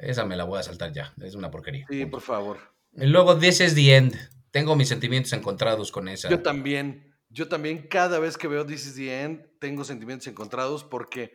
Esa 0.00 0.24
me 0.24 0.36
la 0.36 0.44
voy 0.44 0.58
a 0.58 0.62
saltar 0.62 0.92
ya, 0.92 1.12
es 1.22 1.34
una 1.34 1.50
porquería. 1.50 1.86
Sí, 1.88 2.06
por 2.06 2.22
favor. 2.22 2.58
Y 2.92 3.06
luego 3.06 3.38
This 3.38 3.60
is 3.60 3.74
the 3.74 3.96
End. 3.96 4.16
Tengo 4.50 4.74
mis 4.74 4.88
sentimientos 4.88 5.32
encontrados 5.32 5.92
con 5.92 6.08
esa. 6.08 6.28
Yo 6.28 6.40
también. 6.42 7.14
Yo 7.28 7.46
también 7.46 7.86
cada 7.86 8.18
vez 8.18 8.36
que 8.36 8.48
veo 8.48 8.66
This 8.66 8.86
is 8.86 8.94
the 8.96 9.22
End 9.22 9.46
tengo 9.60 9.84
sentimientos 9.84 10.26
encontrados 10.26 10.82
porque 10.82 11.34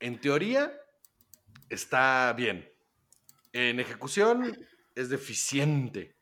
en 0.00 0.20
teoría 0.20 0.72
está 1.70 2.34
bien. 2.36 2.70
En 3.52 3.80
ejecución 3.80 4.58
es 4.94 5.08
deficiente. 5.08 6.16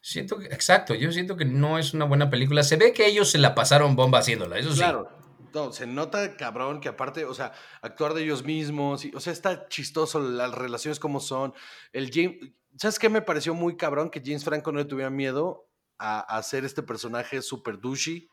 Siento 0.00 0.38
que, 0.38 0.46
exacto, 0.46 0.94
yo 0.94 1.12
siento 1.12 1.36
que 1.36 1.44
no 1.44 1.78
es 1.78 1.92
una 1.92 2.06
buena 2.06 2.30
película. 2.30 2.62
Se 2.62 2.76
ve 2.76 2.92
que 2.92 3.06
ellos 3.06 3.30
se 3.30 3.38
la 3.38 3.54
pasaron 3.54 3.96
bomba 3.96 4.20
haciéndola, 4.20 4.56
eso 4.58 4.70
sí. 4.72 4.78
Claro, 4.78 5.10
no, 5.54 5.72
se 5.72 5.86
nota 5.86 6.36
cabrón 6.36 6.80
que 6.80 6.88
aparte, 6.88 7.24
o 7.24 7.34
sea, 7.34 7.52
actuar 7.82 8.14
de 8.14 8.22
ellos 8.22 8.44
mismos, 8.44 9.04
y, 9.04 9.12
o 9.14 9.20
sea, 9.20 9.32
está 9.32 9.68
chistoso 9.68 10.20
las 10.20 10.52
relaciones 10.52 10.98
como 10.98 11.20
son. 11.20 11.54
El 11.92 12.10
James, 12.12 12.36
¿sabes 12.76 12.98
qué 12.98 13.08
me 13.08 13.22
pareció 13.22 13.54
muy 13.54 13.76
cabrón? 13.76 14.10
Que 14.10 14.22
James 14.24 14.44
Franco 14.44 14.72
no 14.72 14.78
le 14.78 14.84
tuviera 14.84 15.10
miedo 15.10 15.68
a, 15.98 16.20
hacer 16.36 16.64
este 16.64 16.82
personaje 16.82 17.42
super 17.42 17.80
douchey, 17.80 18.28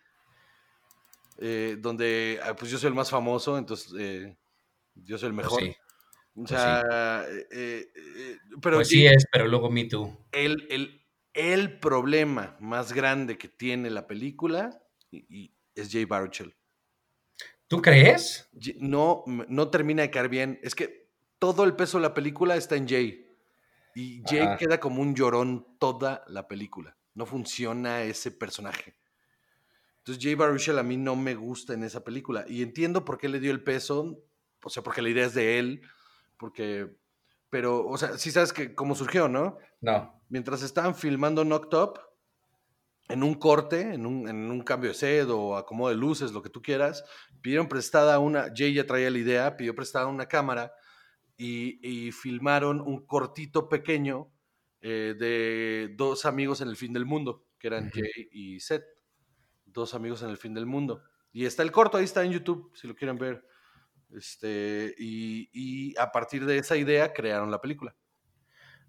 eh, 1.39 1.77
donde 1.79 2.39
ah, 2.43 2.55
pues 2.55 2.71
yo 2.71 2.77
soy 2.77 2.89
el 2.89 2.95
más 2.95 3.09
famoso, 3.09 3.57
entonces 3.57 3.93
eh, 3.97 4.37
yo 4.95 5.17
soy 5.17 5.29
el 5.29 5.35
pues 5.35 5.45
mejor. 5.45 5.63
O 5.63 6.43
pues 6.43 6.49
sea, 6.49 7.25
eh, 7.51 7.87
pero 8.61 8.77
pues 8.77 8.89
sí 8.89 9.05
es, 9.05 9.25
pero 9.31 9.47
luego 9.47 9.69
Me 9.69 9.85
Too. 9.85 10.27
El, 10.31 10.67
el, 10.69 11.05
el 11.33 11.79
problema 11.79 12.55
más 12.59 12.93
grande 12.93 13.37
que 13.37 13.47
tiene 13.47 13.89
la 13.89 14.07
película 14.07 14.81
y, 15.11 15.53
es 15.75 15.91
Jay 15.91 16.05
Baruchel. 16.05 16.55
¿Tú 17.67 17.81
crees? 17.81 18.49
No, 18.79 19.23
no 19.25 19.69
termina 19.69 20.03
de 20.03 20.11
caer 20.11 20.29
bien. 20.29 20.59
Es 20.61 20.75
que 20.75 21.09
todo 21.39 21.63
el 21.63 21.75
peso 21.75 21.97
de 21.97 22.03
la 22.03 22.13
película 22.13 22.55
está 22.55 22.75
en 22.75 22.87
Jay. 22.87 23.27
Y 23.95 24.21
Jay 24.25 24.57
queda 24.57 24.79
como 24.79 25.01
un 25.01 25.15
llorón 25.15 25.65
toda 25.79 26.23
la 26.27 26.47
película. 26.47 26.97
No 27.13 27.25
funciona 27.25 28.03
ese 28.03 28.31
personaje. 28.31 28.95
Entonces 29.99 30.23
Jay 30.23 30.35
Baruchel 30.35 30.77
a 30.77 30.83
mí 30.83 30.97
no 30.97 31.15
me 31.15 31.33
gusta 31.33 31.73
en 31.73 31.83
esa 31.83 32.03
película. 32.03 32.45
Y 32.47 32.61
entiendo 32.61 33.05
por 33.05 33.17
qué 33.17 33.29
le 33.29 33.39
dio 33.39 33.51
el 33.51 33.63
peso. 33.63 34.23
O 34.63 34.69
sea, 34.69 34.83
porque 34.83 35.01
la 35.01 35.09
idea 35.09 35.25
es 35.25 35.33
de 35.33 35.59
él. 35.59 35.81
Porque... 36.37 36.97
Pero, 37.49 37.87
o 37.87 37.97
sea, 37.97 38.17
sí 38.17 38.31
sabes 38.31 38.51
que 38.51 38.75
cómo 38.75 38.95
surgió, 38.95 39.29
¿no? 39.29 39.57
No 39.79 40.15
mientras 40.29 40.63
estaban 40.63 40.95
filmando 40.95 41.43
Knocked 41.43 41.77
Up, 41.77 41.99
en 43.07 43.23
un 43.23 43.35
corte, 43.35 43.93
en 43.93 44.05
un, 44.05 44.61
cambio 44.61 44.89
de 44.89 44.95
sed 44.95 45.29
o 45.29 45.57
acomodo 45.57 45.89
de 45.89 45.95
luces, 45.95 46.31
lo 46.31 46.41
que 46.41 46.49
tú 46.49 46.61
quieras, 46.61 47.03
pidieron 47.41 47.67
prestada 47.67 48.19
una, 48.19 48.51
Jay 48.55 48.73
ya 48.73 48.85
traía 48.85 49.11
la 49.11 49.19
idea, 49.19 49.57
pidió 49.57 49.75
prestada 49.75 50.07
una 50.07 50.27
cámara 50.27 50.73
y, 51.37 52.11
filmaron 52.11 52.81
un 52.81 53.05
cortito 53.05 53.69
pequeño 53.69 54.31
eh, 54.81 55.15
de 55.17 55.93
dos 55.95 56.25
amigos 56.25 56.61
en 56.61 56.69
el 56.69 56.77
fin 56.77 56.93
del 56.93 57.05
mundo, 57.05 57.45
que 57.59 57.67
eran 57.67 57.91
Jay 57.91 58.29
y 58.31 58.59
Seth, 58.59 58.85
dos 59.65 59.93
amigos 59.93 60.23
en 60.23 60.29
el 60.29 60.37
fin 60.37 60.53
del 60.53 60.65
mundo. 60.65 61.03
Y 61.31 61.45
está 61.45 61.63
el 61.63 61.71
corto, 61.71 61.97
ahí 61.97 62.05
está 62.05 62.23
en 62.23 62.31
YouTube, 62.31 62.71
si 62.75 62.87
lo 62.87 62.95
quieren 62.95 63.17
ver. 63.17 63.45
Este, 64.11 64.95
y, 64.97 65.49
y 65.51 65.97
a 65.99 66.11
partir 66.11 66.45
de 66.45 66.57
esa 66.57 66.77
idea 66.77 67.11
crearon 67.13 67.51
la 67.51 67.59
película. 67.59 67.95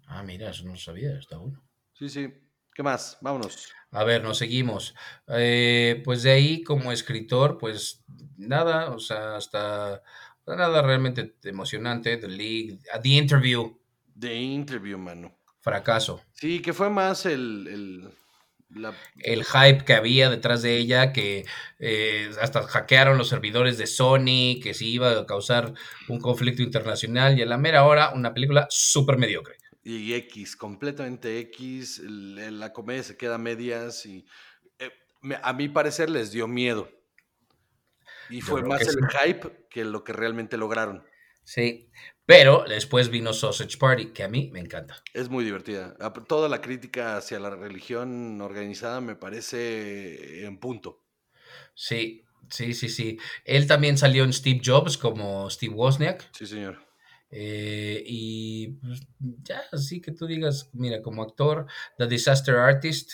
Ah, 0.07 0.23
mira, 0.23 0.49
eso 0.49 0.63
no 0.63 0.71
lo 0.71 0.77
sabía, 0.77 1.17
está 1.19 1.37
bueno. 1.37 1.61
Sí, 1.93 2.07
sí. 2.09 2.33
¿Qué 2.77 2.83
más? 2.83 3.17
Vámonos. 3.21 3.73
A 3.89 4.03
ver, 4.03 4.23
nos 4.23 4.37
seguimos. 4.37 4.93
Eh, 5.29 6.03
pues 6.05 6.21
de 6.21 6.29
ahí, 6.29 6.61
como 6.61 6.91
escritor, 6.91 7.57
pues 7.57 8.03
nada, 8.37 8.91
o 8.91 8.99
sea, 8.99 9.35
hasta 9.35 10.03
nada 10.45 10.83
realmente 10.83 11.33
emocionante. 11.45 12.17
The 12.17 12.27
League, 12.27 12.77
The 13.01 13.09
Interview. 13.09 13.79
The 14.19 14.31
Interview, 14.35 14.99
mano. 14.99 15.35
Fracaso. 15.59 16.21
Sí, 16.33 16.61
que 16.61 16.71
fue 16.71 16.91
más 16.91 17.25
el, 17.25 18.13
el, 19.23 19.43
hype 19.43 19.83
que 19.83 19.93
había 19.93 20.29
detrás 20.29 20.61
de 20.61 20.77
ella, 20.77 21.13
que 21.13 21.47
eh, 21.79 22.29
hasta 22.39 22.61
hackearon 22.61 23.17
los 23.17 23.27
servidores 23.27 23.79
de 23.79 23.87
Sony, 23.87 24.61
que 24.61 24.75
sí 24.75 24.91
iba 24.91 25.19
a 25.19 25.25
causar 25.25 25.73
un 26.09 26.19
conflicto 26.19 26.61
internacional 26.61 27.39
y 27.39 27.41
a 27.41 27.47
la 27.47 27.57
mera 27.57 27.85
hora 27.85 28.11
una 28.13 28.35
película 28.35 28.67
súper 28.69 29.17
mediocre 29.17 29.57
y 29.87 30.13
X, 30.15 30.57
completamente 30.57 31.39
X, 31.39 31.99
la 32.03 32.73
comedia 32.73 33.03
se 33.03 33.15
queda 33.15 33.35
a 33.35 33.39
medias 33.39 34.05
y 34.05 34.25
eh, 34.79 34.91
a 35.41 35.53
mi 35.53 35.69
parecer 35.69 36.09
les 36.09 36.31
dio 36.31 36.47
miedo. 36.47 36.91
Y 38.29 38.41
fue 38.41 38.61
más 38.63 38.81
el 38.81 38.97
hype 39.07 39.67
que 39.69 39.85
lo 39.85 40.03
que 40.03 40.11
realmente 40.11 40.57
lograron. 40.57 41.05
Sí, 41.45 41.89
pero 42.25 42.65
después 42.67 43.07
vino 43.07 43.31
Sausage 43.31 43.77
Party, 43.77 44.07
que 44.07 44.23
a 44.23 44.27
mí 44.27 44.49
me 44.51 44.59
encanta. 44.59 45.01
Es 45.13 45.29
muy 45.29 45.45
divertida. 45.45 45.95
Toda 46.27 46.49
la 46.49 46.59
crítica 46.59 47.15
hacia 47.15 47.39
la 47.39 47.51
religión 47.51 48.41
organizada 48.41 48.99
me 48.99 49.15
parece 49.15 50.43
en 50.43 50.59
punto. 50.59 51.05
Sí, 51.73 52.25
sí, 52.49 52.73
sí, 52.73 52.89
sí. 52.89 53.17
Él 53.45 53.65
también 53.65 53.97
salió 53.97 54.25
en 54.25 54.33
Steve 54.33 54.59
Jobs 54.61 54.97
como 54.97 55.49
Steve 55.49 55.73
Wozniak. 55.73 56.29
Sí, 56.33 56.45
señor. 56.45 56.86
Eh, 57.29 58.03
y 58.05 58.67
pues, 58.67 59.01
ya, 59.43 59.61
así 59.71 60.01
que 60.01 60.11
tú 60.11 60.25
digas, 60.27 60.69
mira, 60.73 61.01
como 61.01 61.23
actor, 61.23 61.65
The 61.97 62.07
Disaster 62.07 62.55
Artist 62.55 63.11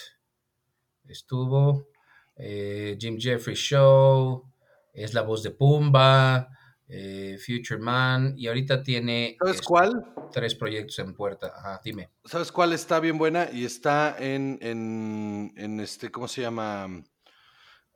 estuvo, 1.06 1.89
eh, 2.36 2.97
Jim 2.99 3.17
Jeffrey 3.19 3.56
Show, 3.56 4.52
es 4.93 5.13
la 5.13 5.21
voz 5.21 5.41
de 5.41 5.52
Pumba, 5.52 6.49
eh, 6.88 7.38
Future 7.39 7.80
Man, 7.80 8.36
y 8.38 8.47
ahorita 8.47 8.84
tiene... 8.84 9.36
¿Sabes 9.39 9.62
cuál? 9.62 10.13
Tres 10.32 10.56
proyectos 10.56 10.99
en 10.99 11.13
puerta. 11.13 11.54
Ajá, 11.56 11.82
dime. 11.84 12.12
¿Sabes 12.26 12.52
cuál 12.52 12.73
está 12.73 12.99
bien 12.99 13.17
buena? 13.17 13.49
Y 13.52 13.65
está 13.65 14.15
en, 14.19 14.60
en, 14.62 15.54
en 15.58 15.80
este, 15.80 16.12
¿cómo 16.12 16.28
se 16.28 16.41
llama? 16.41 16.88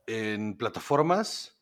En 0.06 0.56
plataformas 0.56 1.57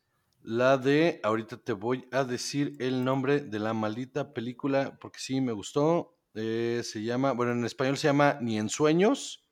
la 0.47 0.79
de, 0.79 1.19
ahorita 1.25 1.57
te 1.57 1.73
voy 1.73 2.07
a 2.13 2.23
decir 2.23 2.77
el 2.79 3.05
nombre 3.05 3.41
de 3.41 3.59
la 3.59 3.75
maldita 3.75 4.33
película, 4.33 4.97
porque 5.01 5.19
sí 5.19 5.41
me 5.41 5.51
gustó. 5.51 6.21
Eh, 6.35 6.83
se 6.85 7.03
llama, 7.03 7.33
bueno, 7.33 7.51
en 7.51 7.65
español 7.65 7.97
se 7.97 8.07
llama 8.07 8.39
Ni 8.41 8.57
en 8.57 8.69
Sueños. 8.69 9.45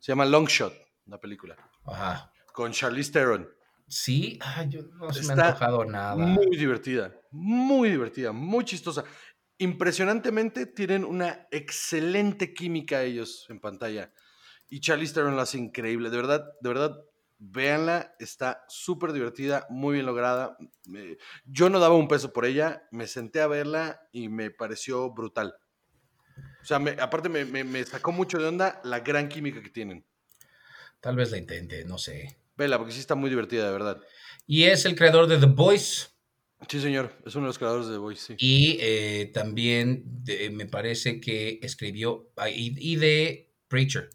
Se 0.00 0.10
llama 0.10 0.26
Long 0.26 0.48
Shot, 0.48 0.74
la 1.06 1.20
película. 1.20 1.56
Ajá. 1.84 2.32
Con 2.52 2.72
Charlize 2.72 3.12
Theron. 3.12 3.48
Sí, 3.86 4.40
Ay, 4.42 4.68
yo 4.68 4.82
no 4.82 5.12
se 5.12 5.22
me 5.22 5.40
ha 5.40 5.46
antojado 5.46 5.84
nada. 5.84 6.16
Muy 6.16 6.56
divertida, 6.56 7.14
muy 7.30 7.88
divertida, 7.88 8.32
muy 8.32 8.64
chistosa. 8.64 9.04
Impresionantemente 9.58 10.66
tienen 10.66 11.04
una 11.04 11.46
excelente 11.52 12.52
química 12.54 13.04
ellos 13.04 13.46
en 13.50 13.60
pantalla. 13.60 14.12
Y 14.68 14.80
Charlize 14.80 15.14
Theron 15.14 15.36
lo 15.36 15.42
hace 15.42 15.58
increíble. 15.58 16.10
De 16.10 16.16
verdad, 16.16 16.44
de 16.60 16.68
verdad, 16.68 17.04
véanla. 17.38 18.14
Está 18.18 18.64
súper 18.68 19.12
divertida, 19.12 19.66
muy 19.70 19.94
bien 19.94 20.06
lograda. 20.06 20.56
yo 21.44 21.70
no 21.70 21.80
daba 21.80 21.96
un 21.96 22.08
peso 22.08 22.32
por 22.32 22.44
ella. 22.44 22.86
Me 22.90 23.06
senté 23.06 23.40
a 23.40 23.46
verla 23.46 24.00
y 24.12 24.28
me 24.28 24.50
pareció 24.50 25.10
brutal. 25.12 25.54
O 26.62 26.64
sea, 26.64 26.78
aparte 27.00 27.28
me, 27.28 27.44
me 27.44 27.84
sacó 27.84 28.12
mucho 28.12 28.38
de 28.38 28.46
onda 28.46 28.80
la 28.84 29.00
gran 29.00 29.28
química 29.28 29.62
que 29.62 29.70
tienen. 29.70 30.04
Tal 31.00 31.16
vez 31.16 31.30
la 31.30 31.38
intente, 31.38 31.84
no 31.84 31.98
sé. 31.98 32.38
Vela, 32.56 32.76
porque 32.76 32.92
sí 32.92 32.98
está 32.98 33.14
muy 33.14 33.30
divertida, 33.30 33.66
de 33.66 33.72
verdad. 33.72 34.00
Y 34.46 34.64
es 34.64 34.84
el 34.84 34.96
creador 34.96 35.28
de 35.28 35.38
The 35.38 35.46
Voice. 35.46 36.08
Sí, 36.68 36.80
señor, 36.80 37.12
es 37.24 37.36
uno 37.36 37.44
de 37.44 37.50
los 37.50 37.58
creadores 37.58 37.86
de 37.86 37.92
The 37.92 37.98
Voice, 37.98 38.20
sí. 38.26 38.34
Y 38.38 38.78
eh, 38.80 39.30
también 39.32 40.24
me 40.50 40.66
parece 40.66 41.20
que 41.20 41.60
escribió, 41.62 42.32
ah, 42.36 42.50
y, 42.50 42.96
de 42.96 43.52
Preacher. 43.68 44.10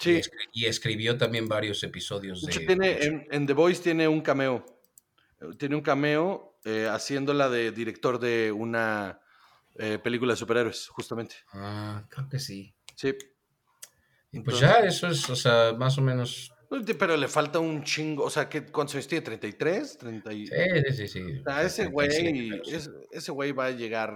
Sí. 0.00 0.20
Y, 0.52 0.64
escribió 0.64 1.16
también 1.16 1.46
varios 1.46 1.82
episodios 1.84 2.42
de... 2.42 2.52
Tiene, 2.52 3.26
en, 3.30 3.46
The 3.46 3.52
Voice 3.52 3.82
tiene 3.82 4.08
un 4.08 4.22
cameo. 4.22 4.64
Tiene 5.58 5.76
un 5.76 5.82
cameo 5.82 6.58
eh, 6.64 6.88
haciéndola 6.90 7.48
de 7.48 7.70
director 7.70 8.18
de 8.18 8.50
una 8.50 9.20
eh, 9.76 9.98
película 10.02 10.32
de 10.32 10.36
superhéroes, 10.36 10.88
justamente. 10.88 11.36
Ah, 11.52 12.04
creo 12.08 12.28
que 12.28 12.38
sí. 12.38 12.74
Sí. 12.96 13.14
Y 14.32 14.40
pues 14.40 14.58
ya, 14.58 14.72
eso 14.78 15.08
es, 15.08 15.28
o 15.28 15.36
sea, 15.36 15.74
más 15.76 15.98
o 15.98 16.02
menos 16.02 16.52
pero 16.98 17.16
le 17.16 17.28
falta 17.28 17.58
un 17.58 17.82
chingo. 17.82 18.24
O 18.24 18.30
sea, 18.30 18.48
¿qué, 18.48 18.64
¿cuántos 18.66 18.94
años 18.94 19.08
tiene? 19.08 19.26
¿33? 19.26 19.98
30 19.98 20.30
Sí, 20.30 20.46
sí, 20.92 21.08
sí. 21.08 21.22
O 21.40 21.42
sea, 21.42 21.62
ese 21.62 21.86
güey, 21.86 22.50
ese 23.10 23.32
güey 23.32 23.52
va 23.52 23.66
a 23.66 23.70
llegar, 23.70 24.14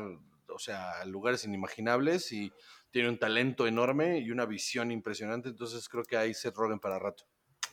o 0.54 0.58
sea, 0.58 1.00
a 1.00 1.04
lugares 1.04 1.44
inimaginables 1.44 2.32
y 2.32 2.52
tiene 2.90 3.08
un 3.08 3.18
talento 3.18 3.66
enorme 3.66 4.18
y 4.20 4.30
una 4.30 4.46
visión 4.46 4.92
impresionante. 4.92 5.48
Entonces 5.48 5.88
creo 5.88 6.04
que 6.04 6.16
ahí 6.16 6.32
se 6.32 6.50
Rogen 6.50 6.78
para 6.78 6.98
rato. 6.98 7.24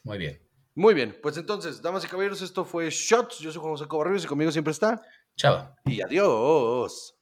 Muy 0.04 0.18
bien. 0.18 0.42
Muy 0.74 0.94
bien. 0.94 1.18
Pues 1.22 1.38
entonces, 1.38 1.82
damas 1.82 2.04
y 2.06 2.08
caballeros, 2.08 2.42
esto 2.42 2.66
fue 2.66 2.90
Shots. 2.90 3.40
Yo 3.40 3.52
soy 3.52 3.62
Juan 3.62 3.74
José 3.74 3.88
Cobarrios 3.88 4.24
y 4.24 4.28
conmigo 4.28 4.52
siempre 4.52 4.72
está. 4.72 5.02
Chao. 5.36 5.76
Y 5.86 6.02
adiós. 6.02 7.21